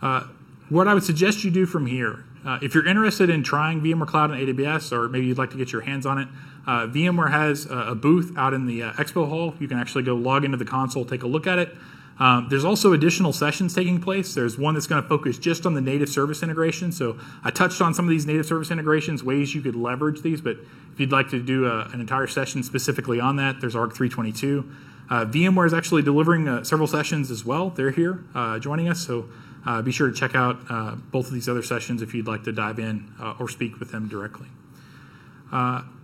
[0.00, 0.28] Uh,
[0.68, 4.06] what I would suggest you do from here, uh, if you're interested in trying VMware
[4.06, 6.28] Cloud and AWS, or maybe you'd like to get your hands on it,
[6.66, 9.54] uh, VMware has a, a, booth out in the uh, expo hall.
[9.58, 11.74] You can actually go log into the console, take a look at it.
[12.18, 14.34] Um, there's also additional sessions taking place.
[14.34, 16.90] There's one that's going to focus just on the native service integration.
[16.90, 20.40] So I touched on some of these native service integrations, ways you could leverage these,
[20.40, 20.56] but
[20.92, 24.68] if you'd like to do a, an entire session specifically on that, there's ARC 322.
[25.10, 27.70] Uh, VMware is actually delivering uh, several sessions as well.
[27.70, 29.26] They're here uh, joining us, so
[29.68, 32.42] uh, be sure to check out uh, both of these other sessions if you'd like
[32.44, 34.48] to dive in uh, or speak with them directly.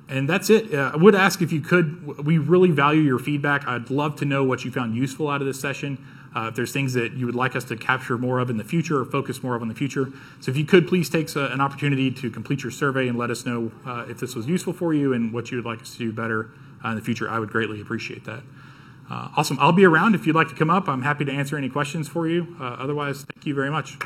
[0.06, 0.74] and that's it.
[0.74, 3.66] I would ask if you could, we really value your feedback.
[3.66, 5.96] I'd love to know what you found useful out of this session.
[6.34, 8.64] Uh, if there's things that you would like us to capture more of in the
[8.64, 10.12] future or focus more of in the future.
[10.40, 13.46] So if you could please take an opportunity to complete your survey and let us
[13.46, 15.98] know uh, if this was useful for you and what you would like us to
[15.98, 16.50] do better
[16.84, 18.42] uh, in the future, I would greatly appreciate that.
[19.10, 19.58] Uh, awesome.
[19.60, 20.88] I'll be around if you'd like to come up.
[20.88, 22.56] I'm happy to answer any questions for you.
[22.60, 23.98] Uh, otherwise, thank you very much.